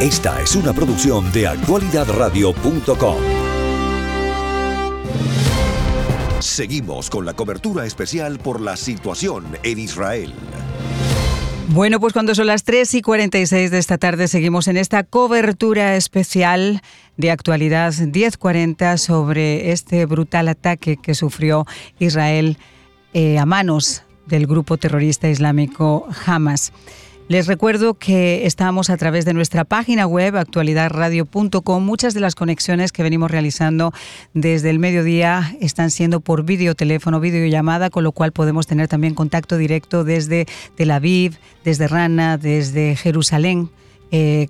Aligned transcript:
Esta 0.00 0.42
es 0.42 0.54
una 0.54 0.74
producción 0.74 1.32
de 1.32 1.46
actualidadradio.com. 1.46 3.16
Seguimos 6.38 7.08
con 7.08 7.24
la 7.24 7.32
cobertura 7.32 7.86
especial 7.86 8.38
por 8.38 8.60
la 8.60 8.76
situación 8.76 9.46
en 9.62 9.78
Israel. 9.78 10.34
Bueno, 11.68 11.98
pues 11.98 12.12
cuando 12.12 12.34
son 12.34 12.46
las 12.46 12.64
3 12.64 12.92
y 12.92 13.00
46 13.00 13.70
de 13.70 13.78
esta 13.78 13.96
tarde 13.96 14.28
seguimos 14.28 14.68
en 14.68 14.76
esta 14.76 15.02
cobertura 15.02 15.96
especial 15.96 16.82
de 17.16 17.30
actualidad 17.30 17.94
1040 17.94 18.98
sobre 18.98 19.72
este 19.72 20.04
brutal 20.04 20.48
ataque 20.48 20.98
que 20.98 21.14
sufrió 21.14 21.64
Israel 21.98 22.58
eh, 23.14 23.38
a 23.38 23.46
manos 23.46 24.02
del 24.26 24.46
grupo 24.46 24.76
terrorista 24.76 25.30
islámico 25.30 26.06
Hamas. 26.26 26.70
Les 27.28 27.48
recuerdo 27.48 27.94
que 27.94 28.46
estamos 28.46 28.88
a 28.88 28.96
través 28.96 29.24
de 29.24 29.34
nuestra 29.34 29.64
página 29.64 30.06
web 30.06 30.36
actualidadradio.com. 30.36 31.84
Muchas 31.84 32.14
de 32.14 32.20
las 32.20 32.36
conexiones 32.36 32.92
que 32.92 33.02
venimos 33.02 33.32
realizando 33.32 33.92
desde 34.32 34.70
el 34.70 34.78
mediodía 34.78 35.56
están 35.60 35.90
siendo 35.90 36.20
por 36.20 36.44
videoteléfono, 36.44 37.18
videollamada, 37.18 37.90
con 37.90 38.04
lo 38.04 38.12
cual 38.12 38.30
podemos 38.30 38.68
tener 38.68 38.86
también 38.86 39.14
contacto 39.14 39.56
directo 39.56 40.04
desde 40.04 40.46
Tel 40.76 40.92
Aviv, 40.92 41.36
desde 41.64 41.88
Rana, 41.88 42.38
desde 42.38 42.94
Jerusalén. 42.94 43.70
Eh, 44.12 44.46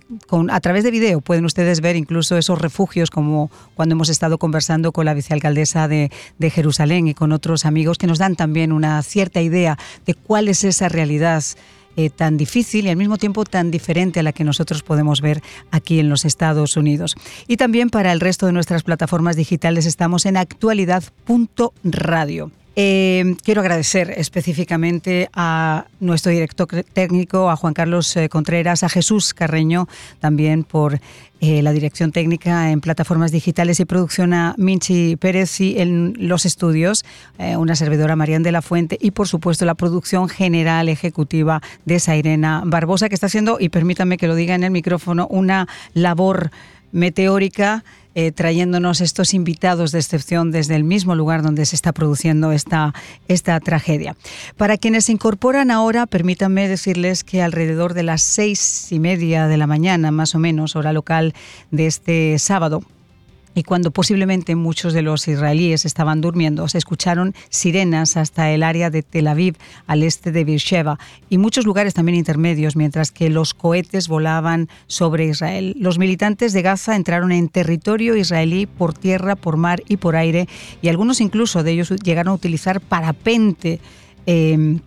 a 0.50 0.60
través 0.60 0.84
de 0.84 0.90
video 0.90 1.22
pueden 1.22 1.46
ustedes 1.46 1.80
ver 1.80 1.96
incluso 1.96 2.36
esos 2.36 2.60
refugios 2.60 3.10
como 3.10 3.50
cuando 3.74 3.94
hemos 3.94 4.10
estado 4.10 4.36
conversando 4.36 4.92
con 4.92 5.06
la 5.06 5.14
vicealcaldesa 5.14 5.88
de, 5.88 6.10
de 6.38 6.50
Jerusalén 6.50 7.08
y 7.08 7.14
con 7.14 7.32
otros 7.32 7.64
amigos 7.64 7.96
que 7.96 8.06
nos 8.06 8.18
dan 8.18 8.36
también 8.36 8.70
una 8.70 9.02
cierta 9.02 9.40
idea 9.40 9.78
de 10.04 10.12
cuál 10.12 10.48
es 10.48 10.62
esa 10.62 10.90
realidad 10.90 11.42
eh, 11.96 12.10
tan 12.10 12.36
difícil 12.36 12.86
y 12.86 12.90
al 12.90 12.96
mismo 12.96 13.18
tiempo 13.18 13.44
tan 13.44 13.70
diferente 13.70 14.20
a 14.20 14.22
la 14.22 14.32
que 14.32 14.44
nosotros 14.44 14.82
podemos 14.82 15.20
ver 15.20 15.42
aquí 15.70 15.98
en 15.98 16.08
los 16.08 16.24
Estados 16.24 16.76
Unidos. 16.76 17.16
Y 17.46 17.56
también 17.56 17.90
para 17.90 18.12
el 18.12 18.20
resto 18.20 18.46
de 18.46 18.52
nuestras 18.52 18.82
plataformas 18.82 19.36
digitales 19.36 19.86
estamos 19.86 20.26
en 20.26 20.36
actualidad.radio. 20.36 22.50
Eh, 22.78 23.36
quiero 23.42 23.62
agradecer 23.62 24.12
específicamente 24.18 25.30
a 25.32 25.86
nuestro 25.98 26.30
director 26.30 26.68
técnico, 26.92 27.48
a 27.48 27.56
Juan 27.56 27.72
Carlos 27.72 28.14
eh, 28.18 28.28
Contreras, 28.28 28.82
a 28.82 28.90
Jesús 28.90 29.32
Carreño, 29.32 29.88
también 30.20 30.62
por 30.62 31.00
eh, 31.40 31.62
la 31.62 31.72
dirección 31.72 32.12
técnica 32.12 32.70
en 32.70 32.82
plataformas 32.82 33.32
digitales 33.32 33.80
y 33.80 33.86
producción 33.86 34.34
a 34.34 34.54
Minchi 34.58 35.16
Pérez 35.16 35.58
y 35.58 35.80
en 35.80 36.16
los 36.18 36.44
estudios, 36.44 37.06
una 37.38 37.76
servidora 37.76 38.14
Marian 38.14 38.42
de 38.42 38.52
la 38.52 38.60
Fuente 38.60 38.98
y 39.00 39.10
por 39.12 39.26
supuesto 39.26 39.64
la 39.64 39.74
producción 39.74 40.28
general 40.28 40.90
ejecutiva 40.90 41.62
de 41.86 41.98
Sairena 41.98 42.62
Barbosa, 42.66 43.08
que 43.08 43.14
está 43.14 43.26
haciendo, 43.26 43.56
y 43.58 43.70
permítanme 43.70 44.18
que 44.18 44.28
lo 44.28 44.34
diga 44.34 44.54
en 44.54 44.64
el 44.64 44.70
micrófono, 44.70 45.26
una 45.30 45.66
labor 45.94 46.50
meteórica 46.92 47.84
eh, 48.18 48.32
trayéndonos 48.32 49.02
estos 49.02 49.34
invitados 49.34 49.92
de 49.92 49.98
excepción 49.98 50.50
desde 50.50 50.74
el 50.74 50.84
mismo 50.84 51.14
lugar 51.14 51.42
donde 51.42 51.66
se 51.66 51.76
está 51.76 51.92
produciendo 51.92 52.50
esta, 52.50 52.94
esta 53.28 53.60
tragedia. 53.60 54.16
Para 54.56 54.78
quienes 54.78 55.04
se 55.04 55.12
incorporan 55.12 55.70
ahora, 55.70 56.06
permítanme 56.06 56.66
decirles 56.66 57.24
que 57.24 57.42
alrededor 57.42 57.92
de 57.92 58.04
las 58.04 58.22
seis 58.22 58.90
y 58.90 59.00
media 59.00 59.48
de 59.48 59.58
la 59.58 59.66
mañana, 59.66 60.10
más 60.12 60.34
o 60.34 60.38
menos, 60.38 60.76
hora 60.76 60.94
local 60.94 61.34
de 61.70 61.86
este 61.86 62.38
sábado, 62.38 62.82
y 63.56 63.62
cuando 63.62 63.90
posiblemente 63.90 64.54
muchos 64.54 64.92
de 64.92 65.00
los 65.00 65.26
israelíes 65.26 65.86
estaban 65.86 66.20
durmiendo, 66.20 66.68
se 66.68 66.76
escucharon 66.76 67.34
sirenas 67.48 68.18
hasta 68.18 68.50
el 68.50 68.62
área 68.62 68.90
de 68.90 69.02
Tel 69.02 69.26
Aviv, 69.26 69.56
al 69.86 70.02
este 70.02 70.30
de 70.30 70.44
Beersheba, 70.44 70.98
y 71.30 71.38
muchos 71.38 71.64
lugares 71.64 71.94
también 71.94 72.18
intermedios, 72.18 72.76
mientras 72.76 73.10
que 73.10 73.30
los 73.30 73.54
cohetes 73.54 74.08
volaban 74.08 74.68
sobre 74.88 75.24
Israel. 75.24 75.74
Los 75.80 75.98
militantes 75.98 76.52
de 76.52 76.60
Gaza 76.60 76.96
entraron 76.96 77.32
en 77.32 77.48
territorio 77.48 78.14
israelí 78.14 78.66
por 78.66 78.92
tierra, 78.92 79.36
por 79.36 79.56
mar 79.56 79.82
y 79.88 79.96
por 79.96 80.16
aire, 80.16 80.48
y 80.82 80.88
algunos 80.88 81.22
incluso 81.22 81.62
de 81.62 81.72
ellos 81.72 81.90
llegaron 82.04 82.32
a 82.32 82.34
utilizar 82.34 82.82
parapente. 82.82 83.80
Eh, 84.26 84.80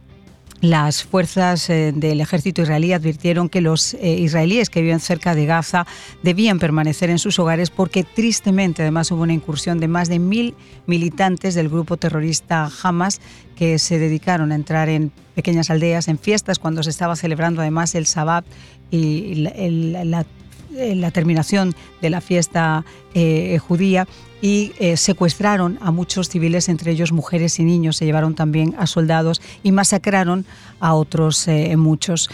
las 0.62 1.04
fuerzas 1.04 1.70
eh, 1.70 1.94
del 1.96 2.20
ejército 2.20 2.62
israelí 2.62 2.92
advirtieron 2.92 3.48
que 3.50 3.62
los 3.62 3.94
eh, 3.94 4.20
israelíes 4.20 4.70
que 4.70 4.82
viven 4.82 5.00
cerca 5.00 5.34
de 5.34 5.46
Gaza 5.46 5.88
debían 6.22 6.60
permanecer 6.60 7.10
en 7.10 7.20
sus 7.20 7.40
hogares 7.40 7.70
porque 7.70 8.04
tristemente 8.04 8.82
además 8.82 9.12
hubo 9.12 9.24
una 9.24 9.34
incursión 9.34 9.80
de 9.80 9.88
más 9.88 10.10
de 10.10 10.20
mil 10.20 10.56
militantes 10.86 11.56
del 11.56 11.70
grupo 11.70 11.98
terrorista 11.98 12.70
Hamas 12.84 13.22
que 13.56 13.80
se 13.80 14.00
dedicaron 14.00 14.52
a 14.52 14.56
entrar 14.56 14.90
en 14.90 15.12
pequeñas 15.36 15.70
aldeas, 15.70 16.08
en 16.08 16.20
fiestas, 16.20 16.60
cuando 16.60 16.84
se 16.84 16.90
estaba 16.90 17.16
celebrando 17.16 17.62
además 17.62 17.96
el 17.96 18.06
Sabbat 18.06 18.46
y 18.92 19.36
la, 19.36 21.12
terminación 21.12 21.76
de 22.02 22.10
la 22.10 22.22
fiesta 22.22 22.84
eh, 23.16 23.58
judía 23.58 24.08
y 24.40 24.72
eh, 24.78 24.98
secuestraron 24.98 25.80
a 25.82 25.90
muchos 25.90 26.30
civiles, 26.30 26.70
entre 26.70 26.92
ellos 26.92 27.12
mujeres 27.12 27.60
y 27.60 27.64
niños, 27.64 27.98
se 27.98 28.06
llevaron 28.06 28.36
también 28.36 28.76
a 28.78 28.86
soldados 28.86 29.42
y 29.64 29.72
masacraron 29.72 30.46
a 30.80 30.94
otros 30.94 31.48
eh, 31.48 31.76
muchos. 31.76 32.30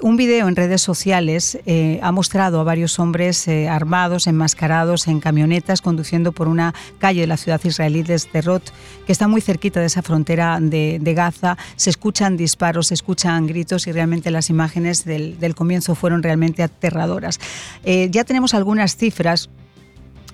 Un 0.00 0.16
video 0.16 0.48
en 0.48 0.56
redes 0.56 0.80
sociales 0.80 1.58
ha 2.00 2.12
mostrado 2.12 2.60
a 2.60 2.64
varios 2.64 2.98
hombres 2.98 3.46
armados, 3.68 4.26
enmascarados 4.26 5.06
en 5.06 5.20
camionetas, 5.20 5.82
conduciendo 5.82 6.32
por 6.32 6.48
una 6.48 6.72
calle 6.98 7.22
de 7.22 7.26
la 7.26 7.36
ciudad 7.36 7.60
israelí 7.62 8.02
de 8.02 8.18
Sderot, 8.18 8.72
que 9.04 9.12
está 9.12 9.28
muy 9.28 9.42
cerquita 9.42 9.80
de 9.80 9.86
esa 9.86 10.00
frontera 10.00 10.58
de, 10.62 11.14
Gaza. 11.14 11.58
Se 11.74 11.90
escuchan 11.90 12.38
disparos, 12.38 12.86
se 12.86 12.94
escuchan 12.94 13.46
gritos 13.46 13.86
y 13.86 13.92
realmente 13.92 14.30
las 14.30 14.48
imágenes 14.48 15.04
del 15.04 15.54
comienzo 15.54 15.94
fueron 15.94 16.22
realmente 16.22 16.62
aterradoras. 16.62 17.38
ya 17.84 18.24
tenemos 18.24 18.54
algunas 18.54 18.96
cifras 18.96 19.50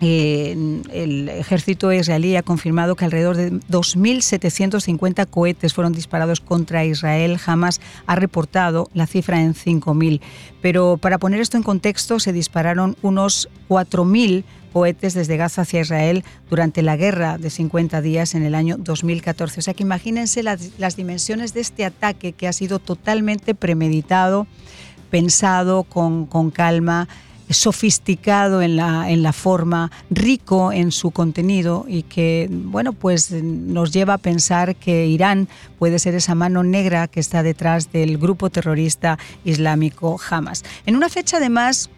el 0.02 1.28
ejército 1.28 1.92
israelí 1.92 2.34
ha 2.34 2.42
confirmado 2.42 2.96
que 2.96 3.04
alrededor 3.04 3.36
de 3.36 3.52
2.750 3.52 5.28
cohetes 5.28 5.74
fueron 5.74 5.92
disparados 5.92 6.40
contra 6.40 6.84
Israel. 6.84 7.38
Jamás 7.38 7.80
ha 8.06 8.16
reportado 8.16 8.88
la 8.94 9.06
cifra 9.06 9.40
en 9.40 9.54
5.000. 9.54 10.20
Pero 10.60 10.96
para 10.96 11.18
poner 11.18 11.40
esto 11.40 11.56
en 11.56 11.62
contexto, 11.62 12.18
se 12.18 12.32
dispararon 12.32 12.96
unos 13.02 13.48
4.000 13.68 14.44
cohetes 14.72 15.14
desde 15.14 15.36
Gaza 15.36 15.62
hacia 15.62 15.82
Israel 15.82 16.24
durante 16.50 16.82
la 16.82 16.96
guerra 16.96 17.38
de 17.38 17.50
50 17.50 18.00
días 18.00 18.34
en 18.34 18.42
el 18.42 18.56
año 18.56 18.78
2014. 18.78 19.60
O 19.60 19.62
sea 19.62 19.74
que 19.74 19.84
imagínense 19.84 20.42
las, 20.42 20.96
dimensiones 20.96 21.54
de 21.54 21.60
este 21.60 21.84
ataque 21.84 22.32
que 22.32 22.48
ha 22.48 22.52
sido 22.52 22.80
totalmente 22.80 23.54
premeditado, 23.54 24.48
pensado 25.10 25.84
con 25.84 26.50
calma 26.50 27.06
sofisticado 27.52 28.62
en 28.62 28.76
la, 28.76 29.10
en 29.10 29.22
la 29.22 29.32
forma, 29.32 29.90
rico 30.10 30.72
en 30.72 30.92
su 30.92 31.10
contenido 31.10 31.84
y 31.88 32.02
que, 32.02 32.48
bueno, 32.50 32.92
pues 32.92 33.30
nos 33.30 33.92
lleva 33.92 34.14
a 34.14 34.18
pensar 34.18 34.76
que 34.76 35.06
Irán 35.06 35.48
puede 35.78 35.98
ser 35.98 36.14
esa 36.14 36.34
mano 36.34 36.62
negra 36.62 37.08
que 37.08 37.20
está 37.20 37.42
detrás 37.42 37.92
del 37.92 38.18
grupo 38.18 38.50
terrorista 38.50 39.18
islámico 39.44 40.20
Hamas. 40.30 40.64
En 40.86 40.96
una 40.96 41.08
fecha 41.08 41.38
además 41.38 41.90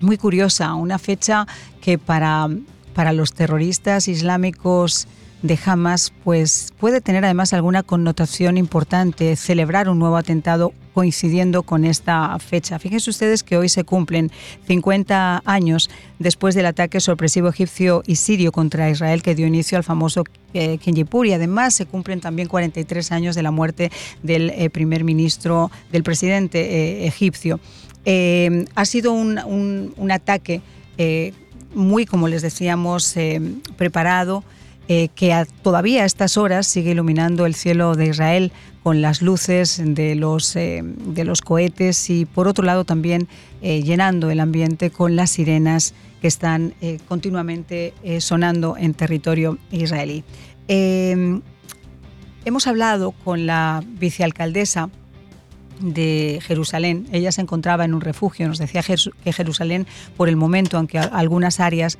muy 0.00 0.16
curiosa, 0.16 0.74
una 0.74 0.98
fecha 0.98 1.46
que 1.80 1.98
para, 1.98 2.48
para 2.94 3.12
los 3.12 3.32
terroristas 3.32 4.08
islámicos 4.08 5.06
de 5.42 5.58
Hamas, 5.64 6.12
pues 6.24 6.72
puede 6.78 7.00
tener 7.00 7.24
además 7.24 7.52
alguna 7.52 7.82
connotación 7.82 8.58
importante 8.58 9.36
celebrar 9.36 9.88
un 9.88 9.98
nuevo 9.98 10.16
atentado 10.16 10.72
coincidiendo 10.94 11.62
con 11.62 11.84
esta 11.84 12.38
fecha. 12.38 12.78
Fíjense 12.78 13.10
ustedes 13.10 13.42
que 13.42 13.56
hoy 13.56 13.68
se 13.68 13.84
cumplen 13.84 14.30
50 14.66 15.42
años 15.44 15.90
después 16.18 16.54
del 16.54 16.66
ataque 16.66 17.00
sorpresivo 17.00 17.48
egipcio 17.48 18.02
y 18.06 18.16
sirio 18.16 18.52
contra 18.52 18.90
Israel 18.90 19.22
que 19.22 19.34
dio 19.34 19.46
inicio 19.46 19.78
al 19.78 19.84
famoso 19.84 20.24
eh, 20.54 20.78
y 20.84 21.32
además 21.32 21.74
se 21.74 21.86
cumplen 21.86 22.20
también 22.20 22.48
43 22.48 23.12
años 23.12 23.34
de 23.34 23.42
la 23.42 23.50
muerte 23.50 23.90
del 24.22 24.50
eh, 24.50 24.70
primer 24.70 25.04
ministro, 25.04 25.70
del 25.92 26.02
presidente 26.02 26.60
eh, 26.60 27.06
egipcio. 27.06 27.60
Eh, 28.04 28.64
ha 28.74 28.84
sido 28.84 29.12
un, 29.12 29.92
un 29.96 30.10
ataque 30.10 30.60
muy, 31.74 32.04
como 32.04 32.28
les 32.28 32.42
decíamos, 32.42 33.14
preparado, 33.78 34.44
eh, 34.92 35.08
que 35.14 35.46
todavía 35.62 36.02
a 36.02 36.04
estas 36.04 36.36
horas 36.36 36.66
sigue 36.66 36.90
iluminando 36.90 37.46
el 37.46 37.54
cielo 37.54 37.94
de 37.94 38.06
Israel 38.06 38.50
con 38.82 39.00
las 39.00 39.22
luces 39.22 39.80
de 39.80 40.16
los, 40.16 40.56
eh, 40.56 40.82
de 40.82 41.22
los 41.22 41.42
cohetes 41.42 42.10
y 42.10 42.24
por 42.24 42.48
otro 42.48 42.64
lado 42.64 42.84
también 42.84 43.28
eh, 43.62 43.84
llenando 43.84 44.30
el 44.30 44.40
ambiente 44.40 44.90
con 44.90 45.14
las 45.14 45.30
sirenas 45.30 45.94
que 46.20 46.26
están 46.26 46.74
continuamente 47.06 47.94
sonando 48.18 48.76
en 48.76 48.92
territorio 48.94 49.58
israelí. 49.70 50.24
Em, 50.66 51.40
hemos 52.44 52.66
hablado 52.66 53.12
con 53.12 53.46
la 53.46 53.84
vicealcaldesa 53.86 54.90
de 55.80 56.40
Jerusalén. 56.42 57.06
Ella 57.12 57.30
se 57.30 57.42
encontraba 57.42 57.84
en 57.84 57.94
un 57.94 58.00
refugio. 58.00 58.48
Nos 58.48 58.58
decía 58.58 58.82
que 58.82 59.32
Jerusalén, 59.32 59.86
por 60.16 60.28
el 60.28 60.34
momento, 60.34 60.78
aunque 60.78 60.98
algunas 60.98 61.60
áreas 61.60 61.96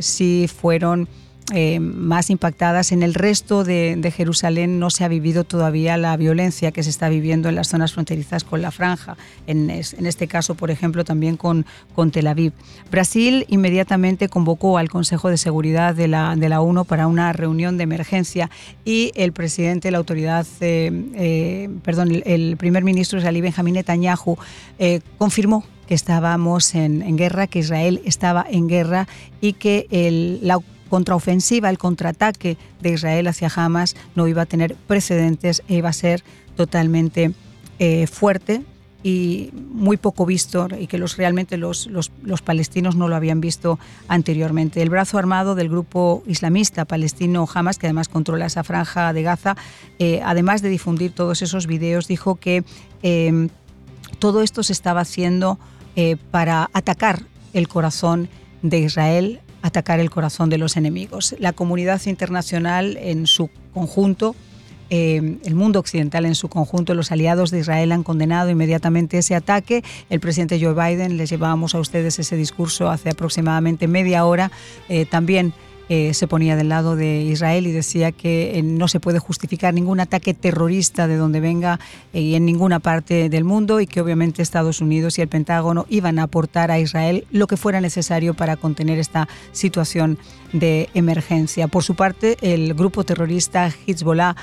sí 0.00 0.46
fueron 0.46 1.08
eh, 1.52 1.80
más 1.80 2.30
impactadas. 2.30 2.92
En 2.92 3.02
el 3.02 3.14
resto 3.14 3.64
de, 3.64 4.12
Jerusalén 4.14 4.78
no 4.78 4.90
se 4.90 5.04
ha 5.04 5.08
vivido 5.08 5.42
todavía 5.42 5.96
la 5.96 6.16
violencia 6.16 6.70
que 6.70 6.82
se 6.82 6.90
está 6.90 7.08
viviendo 7.08 7.48
en 7.48 7.56
las 7.56 7.68
zonas 7.68 7.92
fronterizas 7.92 8.44
con 8.44 8.62
la 8.62 8.70
franja, 8.70 9.16
en, 9.46 9.68
este 9.68 10.28
caso, 10.28 10.54
por 10.54 10.70
ejemplo, 10.70 11.04
también 11.04 11.36
con, 11.36 11.66
con, 11.94 12.10
Tel 12.12 12.28
Aviv. 12.28 12.52
Brasil 12.90 13.44
inmediatamente 13.48 14.28
convocó 14.28 14.78
al 14.78 14.88
Consejo 14.88 15.30
de 15.30 15.36
Seguridad 15.36 15.94
de 15.94 16.08
la, 16.08 16.36
de 16.36 16.48
la 16.48 16.60
ONU 16.60 16.84
para 16.84 17.06
una 17.08 17.32
reunión 17.32 17.76
de 17.76 17.84
emergencia 17.84 18.48
y 18.84 19.10
el 19.16 19.32
presidente 19.32 19.88
de 19.88 19.92
la 19.92 19.98
autoridad, 19.98 20.46
eh, 20.60 20.90
eh, 21.14 21.70
perdón, 21.82 22.22
el, 22.24 22.56
primer 22.56 22.84
ministro 22.84 23.18
israelí 23.18 23.40
Benjamín 23.40 23.74
Netanyahu 23.74 24.38
confirmó 25.18 25.64
que 25.86 25.94
estábamos 25.94 26.74
en, 26.74 27.16
guerra, 27.16 27.46
que 27.46 27.58
Israel 27.58 28.00
estaba 28.04 28.46
en 28.48 28.68
guerra 28.68 29.08
y 29.40 29.54
que 29.54 29.86
el, 29.90 30.38
la 30.42 30.58
contraofensiva, 30.92 31.70
el 31.70 31.78
contraataque 31.78 32.58
de 32.82 32.90
Israel 32.90 33.26
hacia 33.26 33.50
Hamas 33.56 33.96
no 34.14 34.28
iba 34.28 34.42
a 34.42 34.44
tener 34.44 34.74
precedentes 34.74 35.62
e 35.66 35.76
iba 35.76 35.88
a 35.88 35.94
ser 35.94 36.22
totalmente 36.54 37.32
eh, 37.78 38.06
fuerte 38.06 38.60
y 39.02 39.48
muy 39.54 39.96
poco 39.96 40.26
visto 40.26 40.68
y 40.78 40.88
que 40.88 40.98
los, 40.98 41.16
realmente 41.16 41.56
los, 41.56 41.86
los, 41.86 42.42
palestinos 42.42 42.94
no 42.94 43.08
lo 43.08 43.16
habían 43.16 43.40
visto 43.40 43.78
anteriormente. 44.06 44.82
El 44.82 44.90
brazo 44.90 45.16
armado 45.16 45.54
del 45.54 45.70
grupo 45.70 46.22
islamista 46.26 46.84
palestino 46.84 47.48
Hamas, 47.54 47.78
que 47.78 47.86
además 47.86 48.10
controla 48.10 48.44
esa 48.44 48.62
franja 48.62 49.14
de 49.14 49.22
Gaza, 49.22 49.56
eh, 49.98 50.20
además 50.22 50.60
de 50.60 50.68
difundir 50.68 51.12
todos 51.12 51.40
esos 51.40 51.66
videos, 51.66 52.06
dijo 52.06 52.34
que 52.34 52.64
eh, 53.02 53.48
todo 54.18 54.42
esto 54.42 54.62
se 54.62 54.74
estaba 54.74 55.00
haciendo 55.00 55.58
para 56.30 56.70
atacar 56.72 57.22
el 57.52 57.68
corazón 57.68 58.28
de 58.62 58.78
Israel 58.78 59.40
atacar 59.62 60.00
el 60.00 60.10
corazón 60.10 60.50
de 60.50 60.58
los 60.58 60.76
enemigos. 60.76 61.34
La 61.38 61.52
comunidad 61.52 62.00
internacional 62.06 62.96
en 63.00 63.26
su 63.26 63.48
conjunto, 63.72 64.34
eh, 64.90 65.38
el 65.44 65.54
mundo 65.54 65.78
occidental 65.78 66.26
en 66.26 66.34
su 66.34 66.48
conjunto, 66.48 66.94
los 66.94 67.12
aliados 67.12 67.50
de 67.50 67.60
Israel 67.60 67.92
han 67.92 68.02
condenado 68.02 68.50
inmediatamente 68.50 69.16
ese 69.16 69.34
ataque. 69.34 69.82
El 70.10 70.20
presidente 70.20 70.60
Joe 70.62 70.74
Biden, 70.74 71.16
les 71.16 71.30
llevábamos 71.30 71.74
a 71.74 71.80
ustedes 71.80 72.18
ese 72.18 72.36
discurso 72.36 72.90
hace 72.90 73.08
aproximadamente 73.08 73.88
media 73.88 74.26
hora, 74.26 74.50
eh, 74.90 75.06
también 75.06 75.54
eh, 75.94 76.14
se 76.14 76.26
ponía 76.26 76.56
del 76.56 76.70
lado 76.70 76.96
de 76.96 77.20
Israel 77.20 77.66
y 77.66 77.70
decía 77.70 78.12
que 78.12 78.58
eh, 78.58 78.62
no 78.62 78.88
se 78.88 78.98
puede 78.98 79.18
justificar 79.18 79.74
ningún 79.74 80.00
ataque 80.00 80.32
terrorista 80.32 81.06
de 81.06 81.16
donde 81.16 81.38
venga 81.38 81.80
eh, 82.14 82.22
y 82.22 82.34
en 82.34 82.46
ninguna 82.46 82.80
parte 82.80 83.28
del 83.28 83.44
mundo 83.44 83.78
y 83.78 83.86
que 83.86 84.00
obviamente 84.00 84.40
Estados 84.40 84.80
Unidos 84.80 85.18
y 85.18 85.20
el 85.20 85.28
Pentágono 85.28 85.84
iban 85.90 86.18
a 86.18 86.22
aportar 86.22 86.70
a 86.70 86.78
Israel 86.78 87.26
lo 87.30 87.46
que 87.46 87.58
fuera 87.58 87.82
necesario 87.82 88.32
para 88.32 88.56
contener 88.56 88.98
esta 88.98 89.28
situación 89.52 90.16
de 90.54 90.88
emergencia. 90.94 91.68
Por 91.68 91.82
su 91.82 91.94
parte, 91.94 92.38
el 92.40 92.72
grupo 92.72 93.04
terrorista 93.04 93.70
Hezbollah 93.86 94.34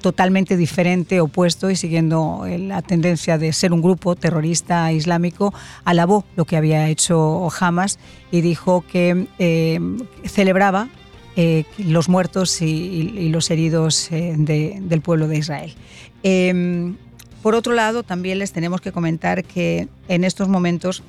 totalmente 0.00 0.56
diferente, 0.56 1.20
opuesto 1.20 1.70
y 1.70 1.76
siguiendo 1.76 2.44
eh, 2.46 2.58
la 2.58 2.82
tendencia 2.82 3.38
de 3.38 3.52
ser 3.52 3.72
un 3.72 3.80
grupo 3.80 4.14
terrorista 4.14 4.92
islámico, 4.92 5.54
alabó 5.84 6.24
lo 6.36 6.44
que 6.44 6.56
había 6.56 6.88
hecho 6.88 7.48
Hamas 7.58 7.98
y 8.30 8.42
dijo 8.42 8.84
que 8.86 9.26
eh, 9.38 9.80
celebraba 10.24 10.88
eh, 11.36 11.64
los 11.78 12.08
muertos 12.08 12.60
y, 12.60 13.28
los 13.30 13.50
heridos 13.50 14.08
del 14.10 15.00
pueblo 15.02 15.28
de 15.28 15.38
Israel. 15.38 15.74
Em, 16.22 16.96
por 17.42 17.54
otro 17.54 17.72
lado, 17.74 18.02
también 18.02 18.38
les 18.38 18.52
tenemos 18.52 18.80
que 18.80 18.92
comentar 18.92 19.44
que 19.44 19.88
en 20.08 20.24
estos 20.24 20.48
momentos 20.48 21.02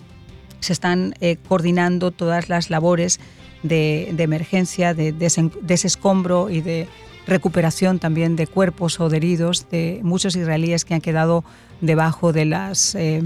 se 0.60 0.74
están 0.74 1.16
coordinando 1.48 2.12
todas 2.12 2.50
las 2.50 2.70
labores 2.70 3.20
de, 3.64 4.14
emergencia, 4.18 4.94
de, 4.94 5.12
de 5.14 5.26
ese 5.74 5.88
escombro 5.88 6.50
y 6.50 6.62
de 6.62 6.88
recuperación 7.28 8.00
también 8.00 8.36
de 8.36 8.48
cuerpos 8.48 9.00
o 9.00 9.10
de 9.10 9.18
heridos 9.18 9.70
de 9.70 10.00
muchos 10.04 10.36
israelíes 10.36 10.86
que 10.86 10.94
han 10.94 11.02
quedado 11.02 11.44
debajo 11.82 12.34
de 12.34 12.46
las 12.46 12.96
eh, 12.96 13.22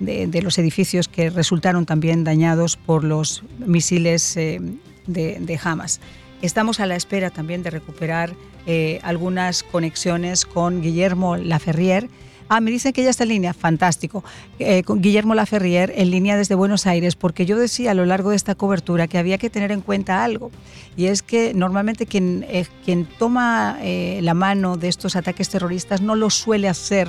de, 0.00 0.42
los 0.42 0.58
edificios 0.58 1.08
que 1.08 1.30
resultaron 1.30 1.86
también 1.86 2.24
dañados 2.24 2.76
por 2.76 3.04
los 3.04 3.42
misiles 3.58 4.36
eh, 4.36 4.60
de, 5.06 5.60
Hamas. 5.62 6.00
Estamos 6.42 6.80
a 6.80 6.86
la 6.86 6.96
espera 6.96 7.30
también 7.30 7.62
de 7.62 7.70
recuperar 7.70 8.34
eh, 8.66 9.00
algunas 9.02 9.62
conexiones 9.62 10.44
con 10.44 10.82
Guillermo 10.82 11.36
Laferrier, 11.36 12.08
Ah, 12.48 12.60
me 12.60 12.70
dicen 12.70 12.92
que 12.92 13.02
ya 13.02 13.10
está 13.10 13.24
en 13.24 13.30
línea. 13.30 13.54
Fantástico. 13.54 14.22
Eh, 14.58 14.82
con 14.84 15.00
Guillermo 15.00 15.34
Laferrier 15.34 15.92
en 15.96 16.10
línea 16.10 16.36
desde 16.36 16.54
Buenos 16.54 16.86
Aires, 16.86 17.16
porque 17.16 17.44
yo 17.44 17.58
decía 17.58 17.90
a 17.90 17.94
lo 17.94 18.06
largo 18.06 18.30
de 18.30 18.36
esta 18.36 18.54
cobertura 18.54 19.08
que 19.08 19.18
había 19.18 19.38
que 19.38 19.50
tener 19.50 19.72
en 19.72 19.80
cuenta 19.80 20.22
algo. 20.22 20.50
Y 20.96 21.06
es 21.06 21.22
que 21.22 21.54
normalmente 21.54 22.06
quien, 22.06 22.44
eh, 22.48 22.66
quien 22.84 23.06
toma 23.18 23.78
eh, 23.82 24.20
la 24.22 24.34
mano 24.34 24.76
de 24.76 24.88
estos 24.88 25.16
ataques 25.16 25.48
terroristas 25.48 26.00
no 26.00 26.14
lo 26.14 26.30
suele 26.30 26.68
hacer 26.68 27.08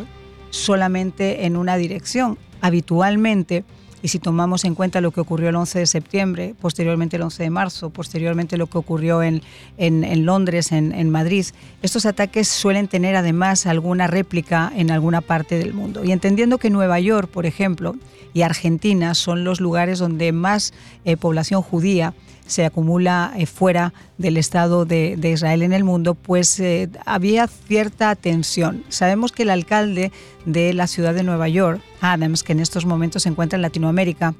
solamente 0.49 1.45
en 1.45 1.55
una 1.55 1.77
dirección. 1.77 2.37
Habitualmente 2.61 3.63
y 4.01 4.09
si 4.09 4.19
tomamos 4.19 4.63
en 4.65 4.75
cuenta 4.75 5.01
lo 5.01 5.11
que 5.11 5.21
ocurrió 5.21 5.49
el 5.49 5.55
11 5.55 5.79
de 5.79 5.85
septiembre, 5.87 6.55
posteriormente 6.59 7.15
el 7.15 7.23
11 7.23 7.43
de 7.43 7.49
marzo, 7.49 7.89
posteriormente 7.89 8.57
lo 8.57 8.67
que 8.67 8.77
ocurrió 8.77 9.23
en, 9.23 9.41
en, 9.77 10.25
Londres, 10.25 10.71
en, 10.71 10.91
en, 10.91 11.09
Madrid, 11.09 11.45
estos 11.81 12.05
ataques 12.05 12.47
suelen 12.47 12.87
tener 12.87 13.15
además 13.15 13.65
alguna 13.65 14.07
réplica 14.07 14.71
en 14.75 14.91
alguna 14.91 15.21
parte 15.21 15.57
del 15.57 15.73
mundo. 15.73 16.03
Y 16.03 16.11
entendiendo 16.11 16.57
que 16.59 16.69
Nueva 16.69 16.99
York, 16.99 17.29
por 17.29 17.45
ejemplo, 17.45 17.95
y 18.33 18.43
Argentina 18.43 19.15
son 19.15 19.43
los 19.43 19.59
lugares 19.59 19.97
donde 19.99 20.31
más 20.31 20.73
eh, 21.05 21.17
población 21.17 21.63
judía 21.63 22.13
se 22.47 22.65
acumula 22.65 23.33
eh, 23.37 23.45
fuera 23.45 23.93
del 24.17 24.37
Estado 24.37 24.85
de, 24.85 25.19
Israel 25.21 25.61
en 25.61 25.73
el 25.73 25.83
mundo, 25.83 26.15
pues 26.15 26.59
eh, 26.59 26.89
había 27.05 27.47
cierta 27.47 28.15
tensión. 28.15 28.83
Sabemos 28.89 29.31
que 29.31 29.43
el 29.43 29.49
alcalde 29.49 30.11
de 30.45 30.73
la 30.73 30.87
ciudad 30.87 31.13
de 31.13 31.23
Nueva 31.23 31.47
York, 31.49 31.81
Adams, 32.01 32.43
que 32.43 32.53
en 32.53 32.59
estos 32.59 32.85
momentos 32.85 33.23
se 33.23 33.29
encuentra 33.29 33.57
en 33.57 33.61
Latinoamérica, 33.61 34.33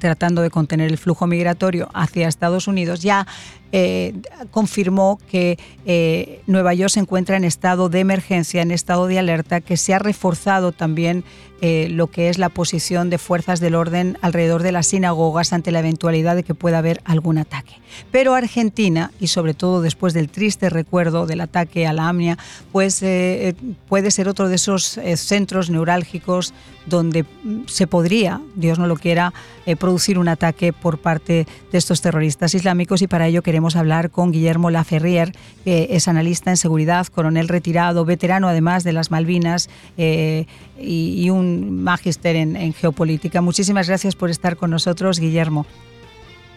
tratando 0.00 0.42
de 0.42 0.50
contener 0.50 0.90
el 0.90 0.98
flujo 0.98 1.28
migratorio 1.28 1.88
hacia 1.94 2.26
Estados 2.26 2.66
Unidos, 2.66 3.00
ya 3.00 3.26
eh, 3.72 4.14
confirmó 4.50 5.20
que 5.30 5.56
eh, 5.86 6.42
Nueva 6.48 6.74
York 6.74 6.90
se 6.90 6.98
encuentra 6.98 7.36
en 7.36 7.44
estado 7.44 7.88
de 7.88 8.00
emergencia, 8.00 8.62
en 8.62 8.72
estado 8.72 9.06
de 9.06 9.20
alerta, 9.20 9.60
que 9.60 9.76
se 9.76 9.94
ha 9.94 10.00
reforzado 10.00 10.72
también 10.72 11.22
eh, 11.60 11.88
lo 11.88 12.08
que 12.08 12.30
es 12.30 12.38
la 12.38 12.48
posición 12.48 13.10
de 13.10 13.18
fuerzas 13.18 13.60
del 13.60 13.76
orden 13.76 14.18
alrededor 14.22 14.64
de 14.64 14.72
las 14.72 14.88
sinagogas 14.88 15.52
ante 15.52 15.70
la 15.70 15.80
eventualidad 15.80 16.34
de 16.34 16.42
que 16.42 16.54
pueda 16.54 16.78
haber 16.78 17.00
algún 17.04 17.38
ataque. 17.38 17.74
Pero 18.10 18.34
Argentina, 18.34 19.12
y 19.20 19.28
sobre 19.28 19.54
todo 19.54 19.82
después 19.82 20.14
del 20.14 20.30
triste 20.30 20.68
recuerdo 20.68 21.26
del 21.26 21.40
ataque 21.40 21.86
a 21.86 21.92
la 21.92 22.08
AMNIA, 22.08 22.38
pues 22.72 23.04
puede 23.88 24.10
ser 24.10 24.28
otro 24.28 24.48
de 24.48 24.56
esos 24.56 24.98
centros 25.16 25.70
neurálgicos 25.70 26.54
donde 26.86 27.22
mm, 27.22 27.66
se 27.66 27.86
podría, 27.86 28.40
Dios 28.56 28.78
no 28.78 28.86
lo 28.86 28.96
quiera, 28.96 29.34
producir 29.78 29.89
un 30.18 30.28
ataque 30.28 30.72
por 30.72 30.98
parte 30.98 31.46
de 31.70 31.78
estos 31.78 32.00
terroristas 32.00 32.54
islámicos 32.54 33.02
y 33.02 33.06
para 33.06 33.26
ello 33.28 33.42
queremos 33.42 33.60
queremos 33.60 33.76
hablar 33.76 34.10
con 34.10 34.32
Guillermo 34.32 34.70
Laferrier, 34.70 35.32
que 35.64 35.88
es 35.90 36.08
analista 36.08 36.50
en 36.50 36.56
seguridad, 36.56 37.06
coronel 37.08 37.48
retirado, 37.48 38.04
veterano 38.04 38.48
además 38.48 38.84
de 38.84 38.92
las 38.92 39.10
Malvinas 39.10 39.68
eh, 39.98 40.46
y, 40.80 41.28
un 41.30 41.82
magíster 41.82 42.36
en 42.36 42.72
geopolítica. 42.72 43.42
Muchísimas 43.42 43.86
gracias 43.88 44.16
por 44.16 44.30
estar 44.30 44.56
con 44.56 44.70
nosotros, 44.70 45.18
Guillermo. 45.20 45.66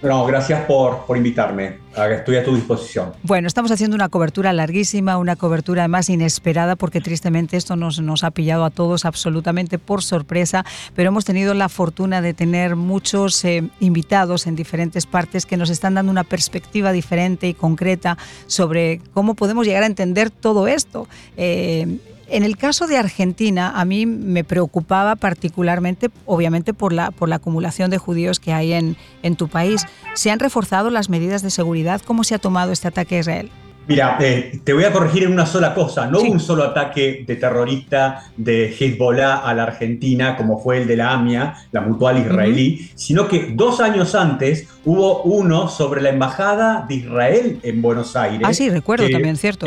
No, 0.03 0.25
gracias 0.25 0.65
por, 0.65 1.05
por 1.05 1.15
invitarme. 1.15 1.77
Estoy 1.95 2.35
a 2.35 2.43
tu 2.43 2.53
disposición. 2.53 3.13
Bueno, 3.23 3.47
estamos 3.47 3.71
haciendo 3.71 3.95
una 3.95 4.09
cobertura 4.09 4.51
larguísima, 4.51 5.17
una 5.17 5.37
cobertura 5.37 5.83
además 5.83 6.09
inesperada, 6.09 6.75
porque 6.75 6.99
tristemente 6.99 7.55
esto 7.55 7.77
nos, 7.77 8.01
nos 8.01 8.25
ha 8.25 8.31
pillado 8.31 8.65
a 8.65 8.69
todos 8.69 9.05
absolutamente 9.05 9.79
por 9.79 10.03
sorpresa, 10.03 10.65
pero 10.93 11.07
hemos 11.07 11.23
tenido 11.23 11.53
la 11.53 11.69
fortuna 11.69 12.21
de 12.21 12.33
tener 12.33 12.75
muchos 12.75 13.45
eh, 13.45 13.63
invitados 13.79 14.45
en 14.45 14.57
diferentes 14.57 15.05
partes 15.05 15.45
que 15.45 15.55
nos 15.55 15.69
están 15.69 15.93
dando 15.93 16.11
una 16.11 16.25
perspectiva 16.25 16.91
diferente 16.91 17.47
y 17.47 17.53
concreta 17.53 18.17
sobre 18.47 18.99
cómo 19.13 19.35
podemos 19.35 19.65
llegar 19.65 19.83
a 19.83 19.87
entender 19.87 20.31
todo 20.31 20.67
esto. 20.67 21.07
Eh, 21.37 21.99
en 22.27 22.43
el 22.43 22.57
caso 22.57 22.87
de 22.87 22.97
Argentina, 22.97 23.73
a 23.75 23.85
mí 23.85 24.05
me 24.05 24.43
preocupaba 24.43 25.15
particularmente, 25.15 26.09
obviamente, 26.25 26.73
por 26.73 26.93
la, 26.93 27.11
por 27.11 27.29
la 27.29 27.35
acumulación 27.35 27.89
de 27.89 27.97
judíos 27.97 28.39
que 28.39 28.53
hay 28.53 28.73
en, 28.73 28.95
en 29.21 29.35
tu 29.35 29.47
país. 29.47 29.85
¿Se 30.13 30.31
han 30.31 30.39
reforzado 30.39 30.89
las 30.89 31.09
medidas 31.09 31.41
de 31.41 31.49
seguridad? 31.49 32.01
¿Cómo 32.05 32.23
se 32.23 32.35
ha 32.35 32.39
tomado 32.39 32.71
este 32.71 32.87
ataque 32.87 33.17
a 33.17 33.19
Israel? 33.19 33.51
Mira, 33.85 34.17
eh, 34.21 34.61
te 34.63 34.71
voy 34.71 34.85
a 34.85 34.93
corregir 34.93 35.23
en 35.23 35.33
una 35.33 35.45
sola 35.45 35.73
cosa. 35.73 36.07
No 36.07 36.19
hubo 36.19 36.31
un 36.31 36.39
solo 36.39 36.63
ataque 36.63 37.25
de 37.27 37.35
terrorista 37.35 38.31
de 38.37 38.73
Hezbollah 38.73 39.39
a 39.39 39.53
la 39.53 39.63
Argentina, 39.63 40.37
como 40.37 40.57
fue 40.57 40.77
el 40.77 40.87
de 40.87 40.95
la 40.95 41.11
AMIA, 41.11 41.55
la 41.71 41.81
mutual 41.81 42.17
israelí, 42.17 42.89
sino 42.95 43.27
que 43.27 43.51
dos 43.53 43.81
años 43.81 44.15
antes 44.15 44.69
hubo 44.85 45.23
uno 45.23 45.67
sobre 45.67 46.01
la 46.01 46.09
embajada 46.09 46.85
de 46.87 46.95
Israel 46.95 47.59
en 47.61 47.81
Buenos 47.81 48.15
Aires. 48.15 48.41
Ah, 48.45 48.53
sí, 48.53 48.69
recuerdo 48.69 49.09
también, 49.09 49.35
cierto 49.35 49.65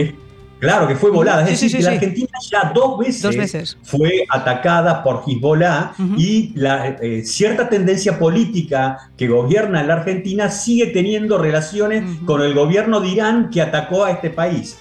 Claro, 0.58 0.88
que 0.88 0.96
fue 0.96 1.10
volada. 1.10 1.42
es 1.42 1.60
decir, 1.60 1.78
que 1.78 1.82
la 1.82 1.90
Argentina 1.90 2.28
ya 2.50 2.72
dos 2.74 2.98
veces, 2.98 3.76
fue 3.82 4.24
atacada 4.28 5.02
por 5.02 5.22
Hezbollah 5.26 5.92
y 6.16 6.52
la 6.54 6.88
eh, 6.88 7.24
cierta 7.24 7.68
tendencia 7.68 8.18
política 8.18 9.10
que 9.16 9.28
gobierna 9.28 9.80
en 9.80 9.88
la 9.88 9.94
Argentina 9.94 10.50
sigue 10.50 10.86
teniendo 10.86 11.38
relaciones 11.38 12.04
con 12.24 12.42
el 12.42 12.54
gobierno 12.54 13.00
de 13.00 13.08
Irán 13.08 13.50
que 13.50 13.60
atacó 13.60 14.04
a 14.04 14.12
este 14.12 14.30
país 14.30 14.78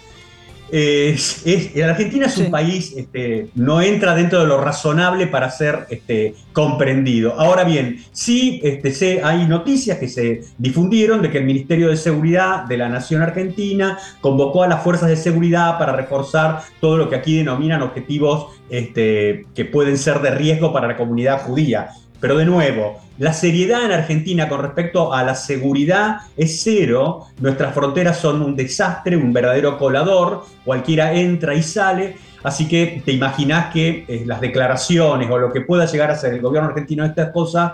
la 0.72 1.90
Argentina 1.92 2.26
es 2.26 2.38
un 2.38 2.52
país, 2.52 2.94
este, 2.96 3.50
no 3.56 3.82
entra 3.82 4.16
dentro 4.16 4.40
de 4.40 4.48
lo 4.48 4.60
razonable 4.60 5.28
para 5.28 5.50
ser 5.52 5.86
este, 5.90 6.36
comprendido. 6.54 7.40
Ahora 7.40 7.64
bien, 7.64 8.04
sí 8.12 8.60
este, 8.64 9.22
hay 9.24 9.46
noticias 9.48 9.98
que 10.00 10.08
se 10.08 10.44
difundieron 10.58 11.22
de 11.22 11.30
que 11.30 11.38
el 11.38 11.46
Ministerio 11.46 11.90
de 11.90 11.98
Seguridad 11.98 12.64
de 12.64 12.78
la 12.78 12.90
Nación 12.90 13.22
Argentina 13.22 13.98
convocó 14.22 14.64
a 14.64 14.68
las 14.68 14.84
fuerzas 14.84 15.10
de 15.10 15.18
seguridad 15.18 15.78
para 15.78 15.94
reforzar 15.94 16.62
todo 16.82 16.98
lo 16.98 17.10
que 17.10 17.16
aquí 17.16 17.38
denominan 17.38 17.82
objetivos 17.82 18.48
este, 18.70 19.46
que 19.54 19.66
pueden 19.66 19.98
ser 19.98 20.22
de 20.22 20.32
riesgo 20.32 20.74
para 20.74 20.88
la 20.88 20.98
comunidad 20.98 21.42
judía. 21.42 21.90
Pero 22.26 22.40
de 22.40 22.46
nuevo, 22.46 23.00
la 23.20 23.34
seriedad 23.34 23.86
en 23.86 23.92
Argentina 23.92 24.50
con 24.50 24.60
respecto 24.60 25.14
a 25.14 25.22
la 25.22 25.36
seguridad 25.36 26.22
es 26.36 26.60
cero. 26.64 27.28
Nuestras 27.40 27.72
fronteras 27.76 28.18
son 28.18 28.42
un 28.42 28.56
desastre, 28.56 29.16
un 29.16 29.32
verdadero 29.32 29.78
colador. 29.78 30.44
Cualquiera 30.64 31.14
entra 31.14 31.54
y 31.54 31.62
sale. 31.62 32.16
Así 32.42 32.68
que 32.68 33.04
te 33.06 33.12
imaginas 33.12 33.72
que 33.72 34.06
eh, 34.08 34.24
las 34.26 34.42
declaraciones 34.42 35.30
o 35.30 35.38
lo 35.38 35.54
que 35.54 35.62
pueda 35.62 35.86
llegar 35.86 36.10
a 36.10 36.16
ser 36.16 36.34
el 36.34 36.42
gobierno 36.42 36.70
argentino 36.70 37.04
de 37.04 37.10
estas 37.10 37.32
cosas 37.32 37.74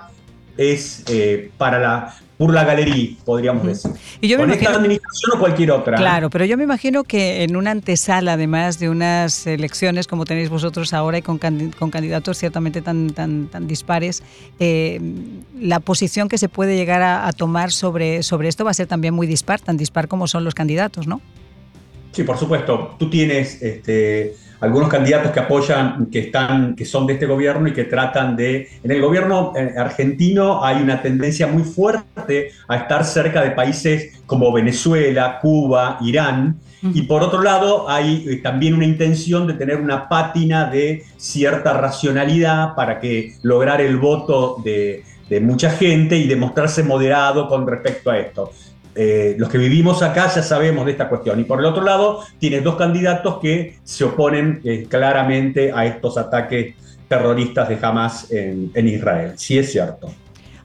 es 0.58 1.06
eh, 1.08 1.50
para 1.58 1.80
la 1.80 2.14
por 2.42 2.56
la 2.56 2.64
galería, 2.64 3.12
podríamos 3.24 3.68
decir. 3.68 3.92
Y 4.20 4.28
yo 4.28 4.38
Con 4.38 4.50
esta 4.50 4.72
administración 4.72 5.32
o 5.36 5.40
cualquier 5.40 5.70
otra. 5.70 5.96
Claro, 5.96 6.32
pero 6.32 6.44
yo 6.44 6.58
me 6.58 6.64
imagino 6.64 7.04
que 7.04 7.44
en 7.44 7.56
una 7.56 7.70
antesala, 7.70 8.34
además 8.34 8.80
de 8.80 8.90
unas 8.90 9.46
elecciones 9.46 10.08
como 10.08 10.26
tenéis 10.26 10.50
vosotros 10.50 10.92
ahora 10.96 11.20
y 11.20 11.22
con, 11.22 11.38
candidatos 11.38 12.40
ciertamente 12.40 12.82
tan, 12.82 13.12
tan, 13.12 13.46
tan 13.46 13.68
dispares, 13.68 14.24
eh, 14.60 15.00
la 15.60 15.80
posición 15.82 16.30
que 16.30 16.40
se 16.40 16.50
puede 16.50 16.76
llegar 16.76 17.04
a, 17.04 17.32
tomar 17.32 17.72
sobre, 17.72 18.24
sobre 18.24 18.48
esto 18.48 18.66
va 18.66 18.72
a 18.72 18.74
ser 18.74 18.88
también 18.88 19.14
muy 19.14 19.28
dispar, 19.28 19.60
tan 19.60 19.78
dispar 19.78 20.08
como 20.08 20.26
son 20.26 20.44
los 20.44 20.56
candidatos, 20.56 21.06
¿no? 21.06 21.22
Sí, 22.12 22.24
por 22.24 22.40
supuesto. 22.40 22.96
Tú 22.98 23.08
tienes 23.12 23.62
este, 23.62 24.34
algunos 24.62 24.90
candidatos 24.90 25.32
que 25.32 25.40
apoyan, 25.40 26.06
que, 26.06 26.20
están, 26.20 26.76
que 26.76 26.86
son 26.86 27.08
de 27.08 27.14
este 27.14 27.26
gobierno 27.26 27.68
y 27.68 27.74
que 27.74 27.84
tratan 27.84 28.36
de... 28.36 28.70
En 28.84 28.92
el 28.92 29.02
gobierno 29.02 29.54
eh, 29.56 29.74
argentino 29.76 30.64
hay 30.64 30.82
una 30.82 31.02
tendencia 31.02 31.48
muy 31.48 31.64
fuerte 31.64 32.52
a 32.68 32.76
estar 32.78 33.04
cerca 33.04 33.42
de 33.42 33.52
países 33.52 34.22
como 34.26 34.54
Venezuela, 34.54 35.40
Cuba, 35.42 35.98
Irán, 36.02 36.60
y 36.84 37.04
por 37.04 37.22
otro 37.22 37.44
lado, 37.44 37.88
hay 37.90 38.26
eh, 38.28 38.38
también 38.38 38.74
una 38.74 38.86
intención 38.86 39.46
de 39.46 39.54
tener 39.54 39.80
una 39.80 40.10
pátina 40.10 40.66
de 40.66 41.04
cierta 41.18 41.74
racionalidad 41.74 42.74
para 42.74 43.00
que 43.00 43.36
lograr 43.44 43.82
el 43.82 43.98
voto 43.98 44.58
de, 44.64 45.04
de 45.30 45.40
mucha 45.40 45.70
gente 45.70 46.18
y 46.18 46.28
demostrarse 46.28 46.84
moderado 46.84 47.48
con 47.48 47.68
respecto 47.68 48.10
a 48.10 48.18
esto. 48.18 48.52
Eh, 48.96 49.36
los 49.38 49.50
que 49.50 49.58
vivimos 49.58 50.04
acá 50.04 50.28
ya 50.34 50.44
sabemos 50.44 50.86
de 50.86 50.92
esta 50.92 51.08
cuestión. 51.10 51.40
Y 51.40 51.44
por 51.44 51.60
el 51.60 51.66
otro 51.66 51.84
lado, 51.84 52.24
tienes 52.40 52.64
dos 52.64 52.76
candidatos 52.76 53.40
que 53.40 53.78
se 53.84 54.04
oponen 54.04 54.62
eh, 54.64 54.86
claramente 54.90 55.72
a 55.74 55.86
estos 55.86 56.18
ataques 56.18 56.76
terroristas 57.08 57.70
de 57.70 57.78
Hamas 57.82 58.32
en, 58.32 58.72
en 58.74 58.88
Israel. 58.88 59.34
Sí 59.36 59.58
es 59.58 59.72
cierto. 59.72 60.10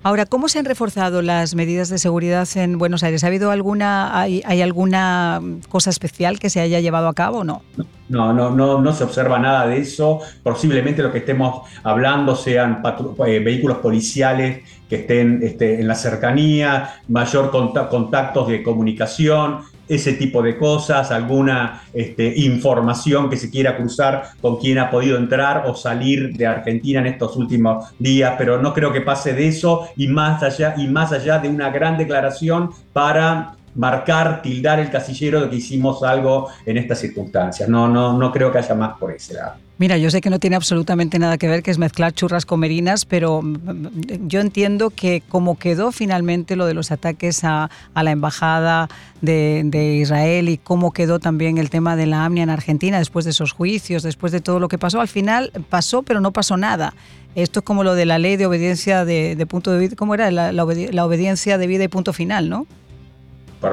Ahora, 0.06 0.24
¿cómo 0.24 0.48
se 0.48 0.60
han 0.60 0.66
reforzado 0.66 1.20
las 1.20 1.56
medidas 1.56 1.88
de 1.88 1.98
seguridad 1.98 2.46
en 2.54 2.78
Buenos 2.78 3.02
Aires? 3.02 3.24
¿Ha 3.24 3.26
habido 3.26 3.50
alguna, 3.50 4.20
hay, 4.20 4.40
alguna 4.62 5.42
cosa 5.68 5.90
especial 5.90 6.38
que 6.38 6.48
se 6.48 6.60
haya 6.60 6.78
llevado 6.78 7.08
a 7.08 7.12
cabo 7.12 7.38
o 7.38 7.44
no? 7.44 7.62
No, 8.08 8.32
no, 8.32 8.50
no, 8.50 8.80
no 8.80 8.92
se 8.92 9.02
observa 9.02 9.40
nada 9.40 9.66
de 9.66 9.78
eso. 9.78 10.20
Posiblemente 10.44 11.02
lo 11.02 11.10
que 11.10 11.18
estemos 11.18 11.68
hablando 11.82 12.36
sean 12.36 12.82
eh, 13.26 13.40
vehículos 13.40 13.78
policiales 13.78 14.62
que 14.88 14.96
estén 14.96 15.40
este, 15.42 15.80
en 15.80 15.88
la 15.88 15.94
cercanía, 15.94 17.00
mayor 17.08 17.50
contactos 17.50 18.48
de 18.48 18.62
comunicación, 18.62 19.60
ese 19.88 20.14
tipo 20.14 20.42
de 20.42 20.56
cosas, 20.56 21.10
alguna 21.10 21.82
este, 21.92 22.32
información 22.40 23.30
que 23.30 23.36
se 23.36 23.50
quiera 23.50 23.76
cruzar 23.76 24.30
con 24.40 24.56
quien 24.56 24.78
ha 24.78 24.90
podido 24.90 25.16
entrar 25.16 25.64
o 25.66 25.74
salir 25.74 26.36
de 26.36 26.46
Argentina 26.46 27.00
en 27.00 27.06
estos 27.06 27.36
últimos 27.36 27.86
días, 27.98 28.34
pero 28.36 28.60
no 28.60 28.74
creo 28.74 28.92
que 28.92 29.00
pase 29.00 29.32
de 29.32 29.48
eso 29.48 29.88
y 29.96 30.08
más 30.08 30.42
allá, 30.42 30.74
y 30.76 30.88
más 30.88 31.12
allá 31.12 31.38
de 31.38 31.48
una 31.48 31.70
gran 31.70 31.96
declaración 31.96 32.70
para 32.92 33.54
marcar, 33.74 34.42
tildar 34.42 34.80
el 34.80 34.90
casillero 34.90 35.42
de 35.42 35.50
que 35.50 35.56
hicimos 35.56 36.02
algo 36.02 36.48
en 36.64 36.78
estas 36.78 36.98
circunstancias. 36.98 37.68
No, 37.68 37.86
no, 37.86 38.16
no 38.16 38.32
creo 38.32 38.50
que 38.50 38.58
haya 38.58 38.74
más 38.74 38.98
por 38.98 39.12
ese. 39.12 39.36
Mira, 39.78 39.98
yo 39.98 40.10
sé 40.10 40.22
que 40.22 40.30
no 40.30 40.38
tiene 40.38 40.56
absolutamente 40.56 41.18
nada 41.18 41.36
que 41.36 41.48
ver, 41.48 41.62
que 41.62 41.70
es 41.70 41.76
mezclar 41.76 42.12
churras 42.12 42.46
con 42.46 42.60
merinas, 42.60 43.04
pero 43.04 43.42
mm, 43.42 43.46
mm, 43.46 43.90
yo 44.26 44.40
entiendo 44.40 44.88
que 44.88 45.22
como 45.28 45.58
quedó 45.58 45.92
finalmente 45.92 46.56
lo 46.56 46.64
de 46.64 46.72
los 46.72 46.90
ataques 46.90 47.44
a, 47.44 47.68
la 47.94 48.10
embajada 48.10 48.88
de, 49.20 49.98
Israel 50.00 50.48
y 50.48 50.56
cómo 50.56 50.92
quedó 50.92 51.18
también 51.18 51.58
el 51.58 51.68
tema 51.68 51.94
de 51.94 52.06
la 52.06 52.24
AMNIA 52.24 52.44
en 52.44 52.50
Argentina 52.50 52.98
después 52.98 53.26
de 53.26 53.32
esos 53.32 53.52
juicios, 53.52 54.02
después 54.02 54.32
de 54.32 54.40
todo 54.40 54.60
lo 54.60 54.68
que 54.68 54.78
pasó, 54.78 55.00
al 55.00 55.08
final 55.08 55.52
pasó, 55.68 56.02
pero 56.02 56.20
no 56.20 56.32
pasó 56.32 56.56
nada. 56.56 56.94
Esto 57.34 57.60
es 57.60 57.64
como 57.66 57.84
lo 57.84 57.94
de 57.94 58.06
la 58.06 58.18
ley 58.18 58.36
de 58.36 58.46
obediencia 58.46 59.04
de, 59.04 59.46
punto 59.46 59.72
de 59.72 59.78
vida, 59.78 59.94
¿cómo 59.94 60.14
era? 60.14 60.30
La, 60.30 60.52
la 60.52 61.04
obediencia 61.04 61.58
de 61.58 61.66
vida 61.66 61.84
y 61.84 61.88
punto 61.88 62.14
final, 62.14 62.48
¿no? 62.48 62.66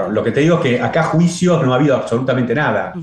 lo 0.10 0.24
que 0.24 0.31
te 0.31 0.41
digo 0.41 0.55
es 0.57 0.62
que 0.62 0.81
acá 0.81 1.03
juicios 1.03 1.63
no 1.63 1.74
ha 1.74 1.75
habido 1.75 1.95
absolutamente 1.95 2.55
nada. 2.55 2.93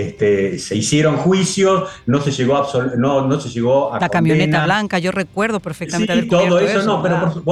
Este, 0.00 0.58
se 0.58 0.76
hicieron 0.76 1.16
juicios, 1.16 1.88
no 2.06 2.20
se 2.20 2.30
llegó 2.30 2.56
a, 2.56 2.68
no, 2.96 3.26
no 3.26 3.40
se 3.40 3.48
llegó 3.48 3.92
a 3.92 4.00
La 4.00 4.08
camioneta 4.08 4.64
blanca, 4.64 4.98
yo 4.98 5.10
recuerdo 5.10 5.60
perfectamente 5.60 6.22
sí, 6.22 6.28
todo 6.28 6.58
eso, 6.60 6.82
no, 6.84 7.02
pero 7.02 7.42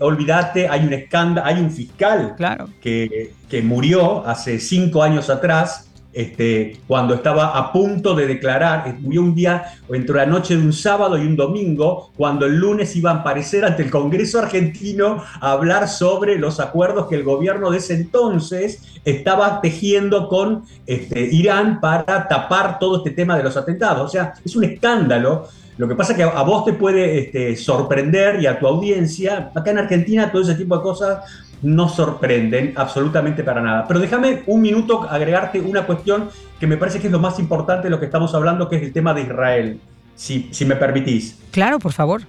olvídate, 0.00 0.68
hay 0.68 0.84
un 0.84 0.92
escándalo, 0.92 1.46
hay 1.46 1.60
un 1.60 1.70
fiscal 1.70 2.34
claro. 2.36 2.68
que, 2.80 3.34
que 3.48 3.62
murió 3.62 4.26
hace 4.26 4.58
cinco 4.58 5.02
años 5.02 5.30
atrás 5.30 5.91
este, 6.12 6.78
cuando 6.86 7.14
estaba 7.14 7.56
a 7.56 7.72
punto 7.72 8.14
de 8.14 8.26
declarar, 8.26 8.96
murió 9.00 9.22
un 9.22 9.34
día 9.34 9.64
entre 9.88 10.16
la 10.16 10.26
noche 10.26 10.56
de 10.56 10.62
un 10.62 10.72
sábado 10.72 11.16
y 11.16 11.26
un 11.26 11.36
domingo, 11.36 12.10
cuando 12.16 12.46
el 12.46 12.56
lunes 12.56 12.94
iba 12.96 13.10
a 13.10 13.14
aparecer 13.16 13.64
ante 13.64 13.82
el 13.82 13.90
Congreso 13.90 14.38
argentino 14.38 15.22
a 15.40 15.52
hablar 15.52 15.88
sobre 15.88 16.38
los 16.38 16.60
acuerdos 16.60 17.08
que 17.08 17.16
el 17.16 17.24
gobierno 17.24 17.70
de 17.70 17.78
ese 17.78 17.94
entonces 17.94 18.82
estaba 19.04 19.60
tejiendo 19.60 20.28
con 20.28 20.64
este, 20.86 21.22
Irán 21.32 21.80
para 21.80 22.28
tapar 22.28 22.78
todo 22.78 22.98
este 22.98 23.10
tema 23.10 23.36
de 23.36 23.42
los 23.42 23.56
atentados. 23.56 24.02
O 24.02 24.08
sea, 24.08 24.34
es 24.44 24.54
un 24.54 24.64
escándalo. 24.64 25.48
Lo 25.78 25.88
que 25.88 25.94
pasa 25.94 26.12
es 26.12 26.18
que 26.18 26.24
a 26.24 26.42
vos 26.42 26.66
te 26.66 26.74
puede 26.74 27.18
este, 27.18 27.56
sorprender 27.56 28.40
y 28.42 28.46
a 28.46 28.58
tu 28.58 28.66
audiencia, 28.66 29.50
acá 29.54 29.70
en 29.70 29.78
Argentina 29.78 30.30
todo 30.30 30.42
ese 30.42 30.54
tipo 30.54 30.76
de 30.76 30.82
cosas 30.82 31.20
no 31.62 31.88
sorprenden 31.88 32.74
absolutamente 32.76 33.42
para 33.42 33.62
nada. 33.62 33.86
Pero 33.86 34.00
déjame 34.00 34.42
un 34.46 34.60
minuto 34.60 35.06
agregarte 35.08 35.60
una 35.60 35.86
cuestión 35.86 36.28
que 36.60 36.66
me 36.66 36.76
parece 36.76 37.00
que 37.00 37.06
es 37.06 37.12
lo 37.12 37.20
más 37.20 37.38
importante 37.38 37.84
de 37.84 37.90
lo 37.90 37.98
que 37.98 38.06
estamos 38.06 38.34
hablando, 38.34 38.68
que 38.68 38.76
es 38.76 38.82
el 38.82 38.92
tema 38.92 39.14
de 39.14 39.22
Israel, 39.22 39.80
si, 40.14 40.48
si 40.50 40.64
me 40.64 40.76
permitís. 40.76 41.38
Claro, 41.50 41.78
por 41.78 41.92
favor. 41.92 42.22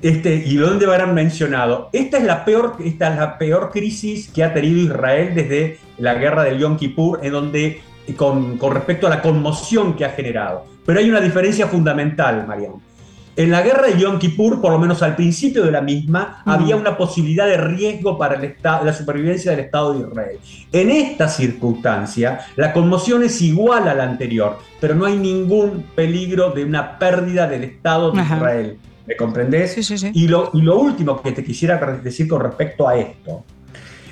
Este, 0.00 0.36
y 0.46 0.56
dónde 0.56 0.86
habrán 0.86 1.14
mencionado. 1.14 1.90
Esta 1.92 2.18
es, 2.18 2.24
la 2.24 2.44
peor, 2.44 2.76
esta 2.82 3.12
es 3.12 3.18
la 3.18 3.38
peor 3.38 3.70
crisis 3.70 4.28
que 4.28 4.42
ha 4.42 4.54
tenido 4.54 4.80
Israel 4.80 5.34
desde 5.34 5.78
la 5.98 6.14
guerra 6.14 6.44
del 6.44 6.58
Yom 6.58 6.76
Kippur, 6.76 7.20
en 7.22 7.32
donde, 7.32 7.82
con, 8.16 8.56
con 8.56 8.72
respecto 8.74 9.06
a 9.06 9.10
la 9.10 9.20
conmoción 9.20 9.94
que 9.94 10.04
ha 10.04 10.10
generado. 10.10 10.64
Pero 10.86 10.98
hay 10.98 11.10
una 11.10 11.20
diferencia 11.20 11.66
fundamental, 11.66 12.46
Mariano 12.46 12.80
en 13.34 13.50
la 13.50 13.62
guerra 13.62 13.86
de 13.86 13.98
Yom 13.98 14.18
Kippur, 14.18 14.60
por 14.60 14.72
lo 14.72 14.78
menos 14.78 15.02
al 15.02 15.16
principio 15.16 15.64
de 15.64 15.70
la 15.70 15.80
misma, 15.80 16.42
había 16.44 16.76
una 16.76 16.96
posibilidad 16.96 17.46
de 17.46 17.56
riesgo 17.56 18.18
para 18.18 18.34
el 18.34 18.54
la 18.62 18.92
supervivencia 18.92 19.52
del 19.52 19.60
Estado 19.60 19.94
de 19.94 20.08
Israel. 20.08 20.38
En 20.72 20.90
esta 20.90 21.28
circunstancia, 21.28 22.40
la 22.56 22.72
conmoción 22.72 23.22
es 23.22 23.40
igual 23.40 23.88
a 23.88 23.94
la 23.94 24.04
anterior, 24.04 24.58
pero 24.80 24.94
no 24.94 25.06
hay 25.06 25.16
ningún 25.16 25.84
peligro 25.94 26.50
de 26.50 26.64
una 26.64 26.98
pérdida 26.98 27.46
del 27.48 27.64
Estado 27.64 28.12
de 28.12 28.22
Israel. 28.22 28.78
¿Me 29.06 29.16
comprendés? 29.16 29.72
Sí, 29.72 29.82
sí, 29.82 29.98
sí. 29.98 30.10
Y, 30.14 30.28
lo, 30.28 30.50
y 30.52 30.60
lo 30.60 30.78
último 30.78 31.20
que 31.22 31.32
te 31.32 31.42
quisiera 31.42 31.78
decir 32.02 32.28
con 32.28 32.40
respecto 32.40 32.86
a 32.88 32.96
esto 32.96 33.44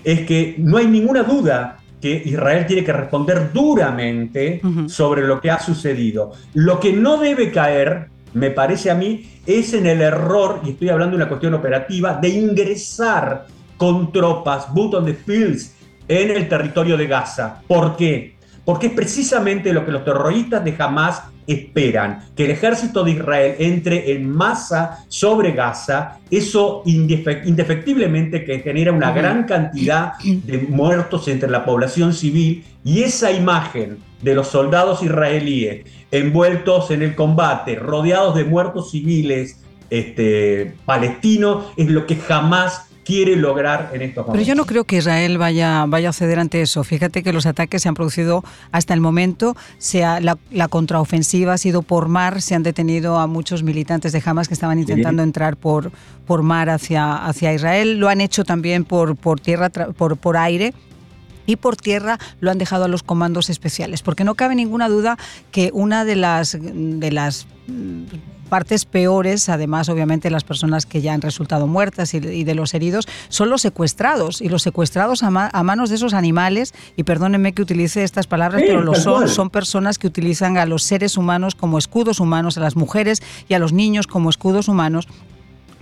es 0.02 0.26
que 0.26 0.56
no 0.58 0.78
hay 0.78 0.86
ninguna 0.86 1.22
duda 1.22 1.76
que 2.00 2.22
Israel 2.24 2.66
tiene 2.66 2.82
que 2.82 2.92
responder 2.92 3.52
duramente 3.52 4.62
sobre 4.86 5.26
lo 5.26 5.40
que 5.40 5.50
ha 5.50 5.60
sucedido. 5.60 6.32
Lo 6.54 6.80
que 6.80 6.94
no 6.94 7.18
debe 7.18 7.52
caer 7.52 8.08
me 8.32 8.50
parece 8.50 8.90
a 8.90 8.94
mí, 8.94 9.30
es 9.46 9.74
en 9.74 9.86
el 9.86 10.00
error, 10.00 10.60
y 10.64 10.70
estoy 10.70 10.88
hablando 10.88 11.16
de 11.16 11.22
una 11.22 11.28
cuestión 11.28 11.54
operativa, 11.54 12.14
de 12.14 12.28
ingresar 12.28 13.46
con 13.76 14.12
tropas, 14.12 14.72
boot 14.72 14.94
on 14.94 15.06
the 15.06 15.14
fields, 15.14 15.74
en 16.06 16.30
el 16.30 16.48
territorio 16.48 16.96
de 16.96 17.06
Gaza. 17.06 17.62
¿Por 17.66 17.96
qué? 17.96 18.36
Porque 18.64 18.88
es 18.88 18.92
precisamente 18.92 19.72
lo 19.72 19.86
que 19.86 19.92
los 19.92 20.04
terroristas 20.04 20.64
de 20.64 20.74
Hamas 20.78 21.22
esperan 21.46 22.24
que 22.36 22.44
el 22.44 22.50
ejército 22.52 23.04
de 23.04 23.12
Israel 23.12 23.56
entre 23.58 24.12
en 24.12 24.28
masa 24.28 25.04
sobre 25.08 25.52
Gaza, 25.52 26.18
eso 26.30 26.82
indefectiblemente 26.84 28.44
que 28.44 28.60
genera 28.60 28.92
una 28.92 29.12
gran 29.12 29.44
cantidad 29.44 30.12
de 30.22 30.58
muertos 30.58 31.28
entre 31.28 31.50
la 31.50 31.64
población 31.64 32.14
civil. 32.14 32.64
Y 32.84 33.02
esa 33.02 33.30
imagen 33.32 33.98
de 34.22 34.34
los 34.34 34.48
soldados 34.48 35.02
israelíes 35.02 35.84
envueltos 36.10 36.90
en 36.90 37.02
el 37.02 37.14
combate, 37.14 37.76
rodeados 37.76 38.34
de 38.34 38.44
muertos 38.44 38.90
civiles 38.90 39.60
este, 39.90 40.74
palestinos, 40.84 41.66
es 41.76 41.88
lo 41.88 42.06
que 42.06 42.16
jamás 42.16 42.89
quiere 43.04 43.36
lograr 43.36 43.90
en 43.92 44.02
estos 44.02 44.26
momentos. 44.26 44.32
Pero 44.32 44.42
yo 44.46 44.54
no 44.54 44.66
creo 44.66 44.84
que 44.84 44.96
Israel 44.96 45.38
vaya, 45.38 45.84
vaya 45.86 46.10
a 46.10 46.12
ceder 46.12 46.38
ante 46.38 46.62
eso. 46.62 46.84
Fíjate 46.84 47.22
que 47.22 47.32
los 47.32 47.46
ataques 47.46 47.82
se 47.82 47.88
han 47.88 47.94
producido 47.94 48.44
hasta 48.72 48.94
el 48.94 49.00
momento, 49.00 49.56
sea 49.78 50.20
la, 50.20 50.68
contraofensiva 50.68 51.54
ha 51.54 51.58
sido 51.58 51.82
por 51.82 52.08
mar, 52.08 52.42
se 52.42 52.54
han 52.54 52.62
detenido 52.62 53.18
a 53.18 53.26
muchos 53.26 53.62
militantes 53.62 54.12
de 54.12 54.22
Hamas 54.24 54.48
que 54.48 54.54
estaban 54.54 54.78
intentando 54.78 55.22
entrar 55.22 55.56
por, 55.56 55.90
por 56.26 56.42
mar 56.42 56.70
hacia, 56.70 57.16
hacia 57.16 57.52
Israel, 57.52 57.98
lo 57.98 58.08
han 58.08 58.20
hecho 58.20 58.44
también 58.44 58.84
por, 58.84 59.16
por 59.16 59.40
tierra, 59.40 59.70
por, 59.70 60.16
por 60.16 60.36
aire 60.36 60.74
y 61.46 61.56
por 61.56 61.76
tierra 61.76 62.18
lo 62.40 62.50
han 62.50 62.58
dejado 62.58 62.84
a 62.84 62.88
los 62.88 63.02
comandos 63.02 63.50
especiales, 63.50 64.02
porque 64.02 64.24
no 64.24 64.34
cabe 64.34 64.54
ninguna 64.54 64.88
duda 64.88 65.18
que 65.50 65.70
una 65.72 66.04
de 66.04 66.16
las, 66.16 66.56
de 66.60 67.12
las 67.12 67.46
partes 68.50 68.84
peores, 68.84 69.48
además 69.48 69.88
obviamente 69.88 70.28
las 70.28 70.44
personas 70.44 70.84
que 70.84 71.00
ya 71.00 71.14
han 71.14 71.22
resultado 71.22 71.66
muertas 71.66 72.12
y, 72.12 72.20
de 72.20 72.54
los 72.54 72.74
heridos, 72.74 73.08
son 73.30 73.48
los 73.48 73.62
secuestrados. 73.62 74.42
Y 74.42 74.50
los 74.50 74.62
secuestrados 74.62 75.22
a, 75.22 75.30
manos 75.30 75.88
de 75.88 75.96
esos 75.96 76.12
animales, 76.12 76.74
y 76.96 77.04
perdónenme 77.04 77.54
que 77.54 77.62
utilice 77.62 78.02
estas 78.02 78.26
palabras, 78.26 78.62
pero 78.66 78.82
lo 78.82 78.94
son, 78.94 79.28
son 79.28 79.48
personas 79.48 79.98
que 79.98 80.08
utilizan 80.08 80.58
a 80.58 80.66
los 80.66 80.82
seres 80.82 81.16
humanos 81.16 81.54
como 81.54 81.78
escudos 81.78 82.20
humanos, 82.20 82.58
a 82.58 82.60
las 82.60 82.76
mujeres 82.76 83.22
y 83.48 83.54
a 83.54 83.58
los 83.58 83.72
niños 83.72 84.06
como 84.06 84.28
escudos 84.28 84.68
humanos 84.68 85.08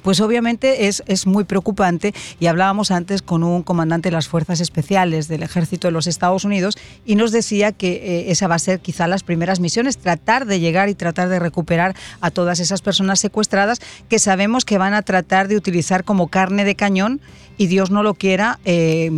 pues 0.02 0.21
obviamente 0.21 0.87
es, 0.87 1.02
es, 1.07 1.26
muy 1.26 1.45
preocupante 1.45 2.14
y 2.40 2.47
hablábamos 2.47 2.90
antes 2.90 3.23
con 3.23 3.43
un 3.43 3.62
comandante 3.62 4.09
de 4.09 4.12
las 4.12 4.28
Fuerzas 4.28 4.61
Especiales 4.61 5.28
del 5.28 5.43
Ejército 5.43 5.88
de 5.88 5.93
los 5.93 6.07
Estados 6.07 6.45
Unidos 6.45 6.76
y 7.05 7.14
nos 7.17 7.33
decía 7.33 7.73
que 7.73 7.93
eh, 7.93 8.31
esa 8.31 8.49
va 8.49 8.55
a 8.55 8.59
ser 8.59 8.81
quizá 8.81 9.07
las 9.07 9.23
primeras 9.23 9.61
misiones, 9.61 9.99
tratar 9.99 10.47
de 10.47 10.61
llegar 10.61 10.88
y 10.88 10.95
tratar 10.95 11.28
de 11.28 11.38
recuperar 11.38 11.95
a 12.21 12.31
todas 12.31 12.61
esas 12.61 12.83
personas 12.83 13.21
secuestradas 13.21 13.81
que 14.09 14.19
sabemos 14.19 14.64
que 14.64 14.78
van 14.78 14.95
a 14.95 15.02
tratar 15.02 15.49
de 15.49 15.57
utilizar 15.57 16.05
como 16.05 16.28
carne 16.28 16.64
de 16.64 16.75
cañón 16.75 17.21
y 17.57 17.67
Dios 17.67 17.90
no 17.90 18.02
lo 18.02 18.14
quiera 18.14 18.59
eh, 18.64 19.11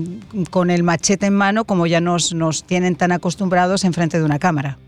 con 0.51 0.71
el 0.71 0.83
machete 0.83 1.27
en 1.27 1.35
mano 1.35 1.65
como 1.65 1.87
ya 1.87 2.01
nos, 2.01 2.35
nos 2.35 2.65
tienen 2.65 2.97
tan 2.97 3.13
acostumbrados 3.13 3.85
en 3.85 3.93
frente 3.93 4.19
de 4.19 4.25
una 4.25 4.39
cámara. 4.39 4.79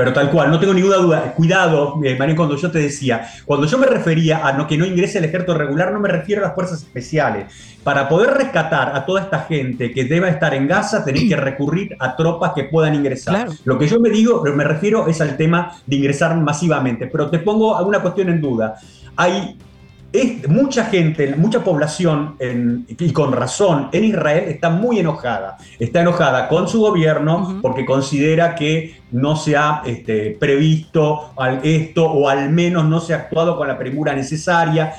Pero 0.00 0.14
tal 0.14 0.30
cual, 0.30 0.50
no 0.50 0.58
tengo 0.58 0.72
ninguna 0.72 0.96
duda. 0.96 1.34
Cuidado, 1.36 2.00
eh, 2.02 2.16
María, 2.18 2.34
cuando 2.34 2.56
yo 2.56 2.70
te 2.70 2.78
decía, 2.78 3.28
cuando 3.44 3.66
yo 3.66 3.76
me 3.76 3.86
refería 3.86 4.46
a 4.46 4.54
no, 4.54 4.66
que 4.66 4.78
no 4.78 4.86
ingrese 4.86 5.18
el 5.18 5.26
ejército 5.26 5.52
regular, 5.52 5.92
no 5.92 6.00
me 6.00 6.08
refiero 6.08 6.40
a 6.42 6.46
las 6.46 6.54
fuerzas 6.54 6.80
especiales. 6.80 7.52
Para 7.84 8.08
poder 8.08 8.30
rescatar 8.30 8.96
a 8.96 9.04
toda 9.04 9.20
esta 9.20 9.40
gente 9.40 9.92
que 9.92 10.04
deba 10.04 10.30
estar 10.30 10.54
en 10.54 10.66
Gaza, 10.66 11.04
tenéis 11.04 11.28
que 11.28 11.36
recurrir 11.36 11.96
a 11.98 12.16
tropas 12.16 12.52
que 12.54 12.64
puedan 12.64 12.94
ingresar. 12.94 13.48
Lo 13.64 13.78
que 13.78 13.88
yo 13.88 14.00
me 14.00 14.08
digo, 14.08 14.42
me 14.42 14.64
refiero 14.64 15.06
es 15.06 15.20
al 15.20 15.36
tema 15.36 15.76
de 15.84 15.96
ingresar 15.96 16.34
masivamente. 16.34 17.06
Pero 17.06 17.28
te 17.28 17.38
pongo 17.38 17.76
alguna 17.76 18.00
cuestión 18.00 18.30
en 18.30 18.40
duda. 18.40 18.76
Hay 19.16 19.58
es, 20.12 20.48
mucha 20.48 20.86
gente, 20.86 21.34
mucha 21.36 21.62
población, 21.62 22.36
y 22.88 23.12
con 23.12 23.32
razón, 23.32 23.88
en 23.92 24.04
Israel 24.04 24.44
está 24.48 24.70
muy 24.70 24.98
enojada. 24.98 25.56
Está 25.78 26.00
enojada 26.00 26.48
con 26.48 26.68
su 26.68 26.80
gobierno 26.80 27.60
porque 27.62 27.84
considera 27.84 28.54
que 28.54 29.00
no 29.12 29.36
se 29.36 29.56
ha 29.56 29.82
este, 29.84 30.36
previsto 30.38 31.32
esto 31.62 32.06
o 32.06 32.28
al 32.28 32.50
menos 32.50 32.84
no 32.86 33.00
se 33.00 33.14
ha 33.14 33.18
actuado 33.18 33.56
con 33.56 33.68
la 33.68 33.78
premura 33.78 34.14
necesaria. 34.14 34.94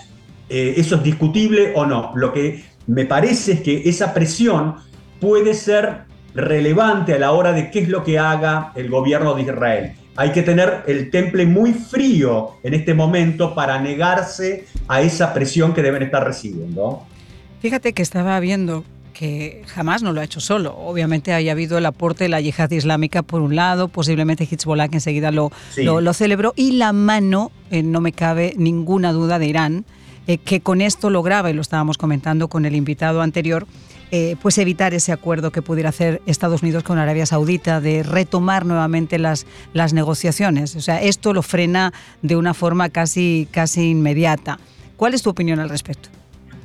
Eh, 0.49 0.75
¿Eso 0.77 0.95
es 0.95 1.03
discutible 1.03 1.73
o 1.75 1.85
no? 1.85 2.11
Lo 2.15 2.31
que 2.31 2.63
me 2.87 3.05
parece 3.05 3.53
es 3.53 3.61
que 3.61 3.89
esa 3.89 4.13
presión 4.13 4.75
puede 5.19 5.53
ser 5.53 6.03
relevante 6.33 7.13
a 7.13 7.19
la 7.19 7.31
hora 7.31 7.51
de 7.51 7.69
qué 7.69 7.79
es 7.79 7.89
lo 7.89 8.03
que 8.03 8.17
haga 8.17 8.71
el 8.75 8.89
gobierno 8.89 9.33
de 9.33 9.41
Israel 9.41 9.93
hay 10.21 10.31
que 10.33 10.43
tener 10.43 10.83
el 10.85 11.09
temple 11.09 11.47
muy 11.47 11.73
frío 11.73 12.51
en 12.61 12.75
este 12.75 12.93
momento 12.93 13.55
para 13.55 13.81
negarse 13.81 14.65
a 14.87 15.01
esa 15.01 15.33
presión 15.33 15.73
que 15.73 15.81
deben 15.81 16.03
estar 16.03 16.23
recibiendo. 16.23 17.01
Fíjate 17.59 17.93
que 17.93 18.03
estaba 18.03 18.39
viendo 18.39 18.83
que 19.13 19.63
jamás 19.65 20.03
no 20.03 20.13
lo 20.13 20.21
ha 20.21 20.23
hecho 20.23 20.39
solo. 20.39 20.77
Obviamente 20.77 21.33
haya 21.33 21.53
habido 21.53 21.79
el 21.79 21.87
aporte 21.87 22.25
de 22.25 22.29
la 22.29 22.39
yihad 22.39 22.69
islámica 22.69 23.23
por 23.23 23.41
un 23.41 23.55
lado, 23.55 23.87
posiblemente 23.87 24.47
Hezbollah 24.49 24.89
que 24.89 24.97
enseguida 24.97 25.31
lo, 25.31 25.51
lo, 25.77 26.13
celebró, 26.13 26.53
y 26.55 26.73
la 26.73 26.93
mano, 26.93 27.51
eh, 27.71 27.81
no 27.81 27.99
me 27.99 28.11
cabe 28.11 28.53
ninguna 28.57 29.13
duda, 29.13 29.39
de 29.39 29.47
Irán, 29.47 29.85
eh, 30.27 30.37
que 30.37 30.61
con 30.61 30.81
esto 30.81 31.09
lograba, 31.09 31.49
y 31.49 31.53
lo 31.53 31.61
estábamos 31.61 31.97
comentando 31.97 32.47
con 32.47 32.65
el 32.65 32.75
invitado 32.75 33.23
anterior, 33.23 33.65
eh, 34.11 34.35
pues 34.41 34.57
evitar 34.57 34.93
ese 34.93 35.11
acuerdo 35.11 35.51
que 35.51 35.61
pudiera 35.61 35.89
hacer 35.89 36.21
Estados 36.25 36.61
Unidos 36.61 36.83
con 36.83 36.97
Arabia 36.97 37.25
Saudita 37.25 37.81
de 37.81 38.03
retomar 38.03 38.65
nuevamente 38.65 39.19
las, 39.19 39.45
las 39.73 39.93
negociaciones. 39.93 40.75
O 40.75 40.81
sea, 40.81 41.01
esto 41.01 41.33
lo 41.33 41.41
frena 41.41 41.93
de 42.21 42.35
una 42.35 42.53
forma 42.53 42.89
casi, 42.89 43.47
casi 43.51 43.89
inmediata. 43.89 44.59
¿Cuál 44.97 45.13
es 45.13 45.23
tu 45.23 45.29
opinión 45.29 45.59
al 45.59 45.69
respecto? 45.69 46.09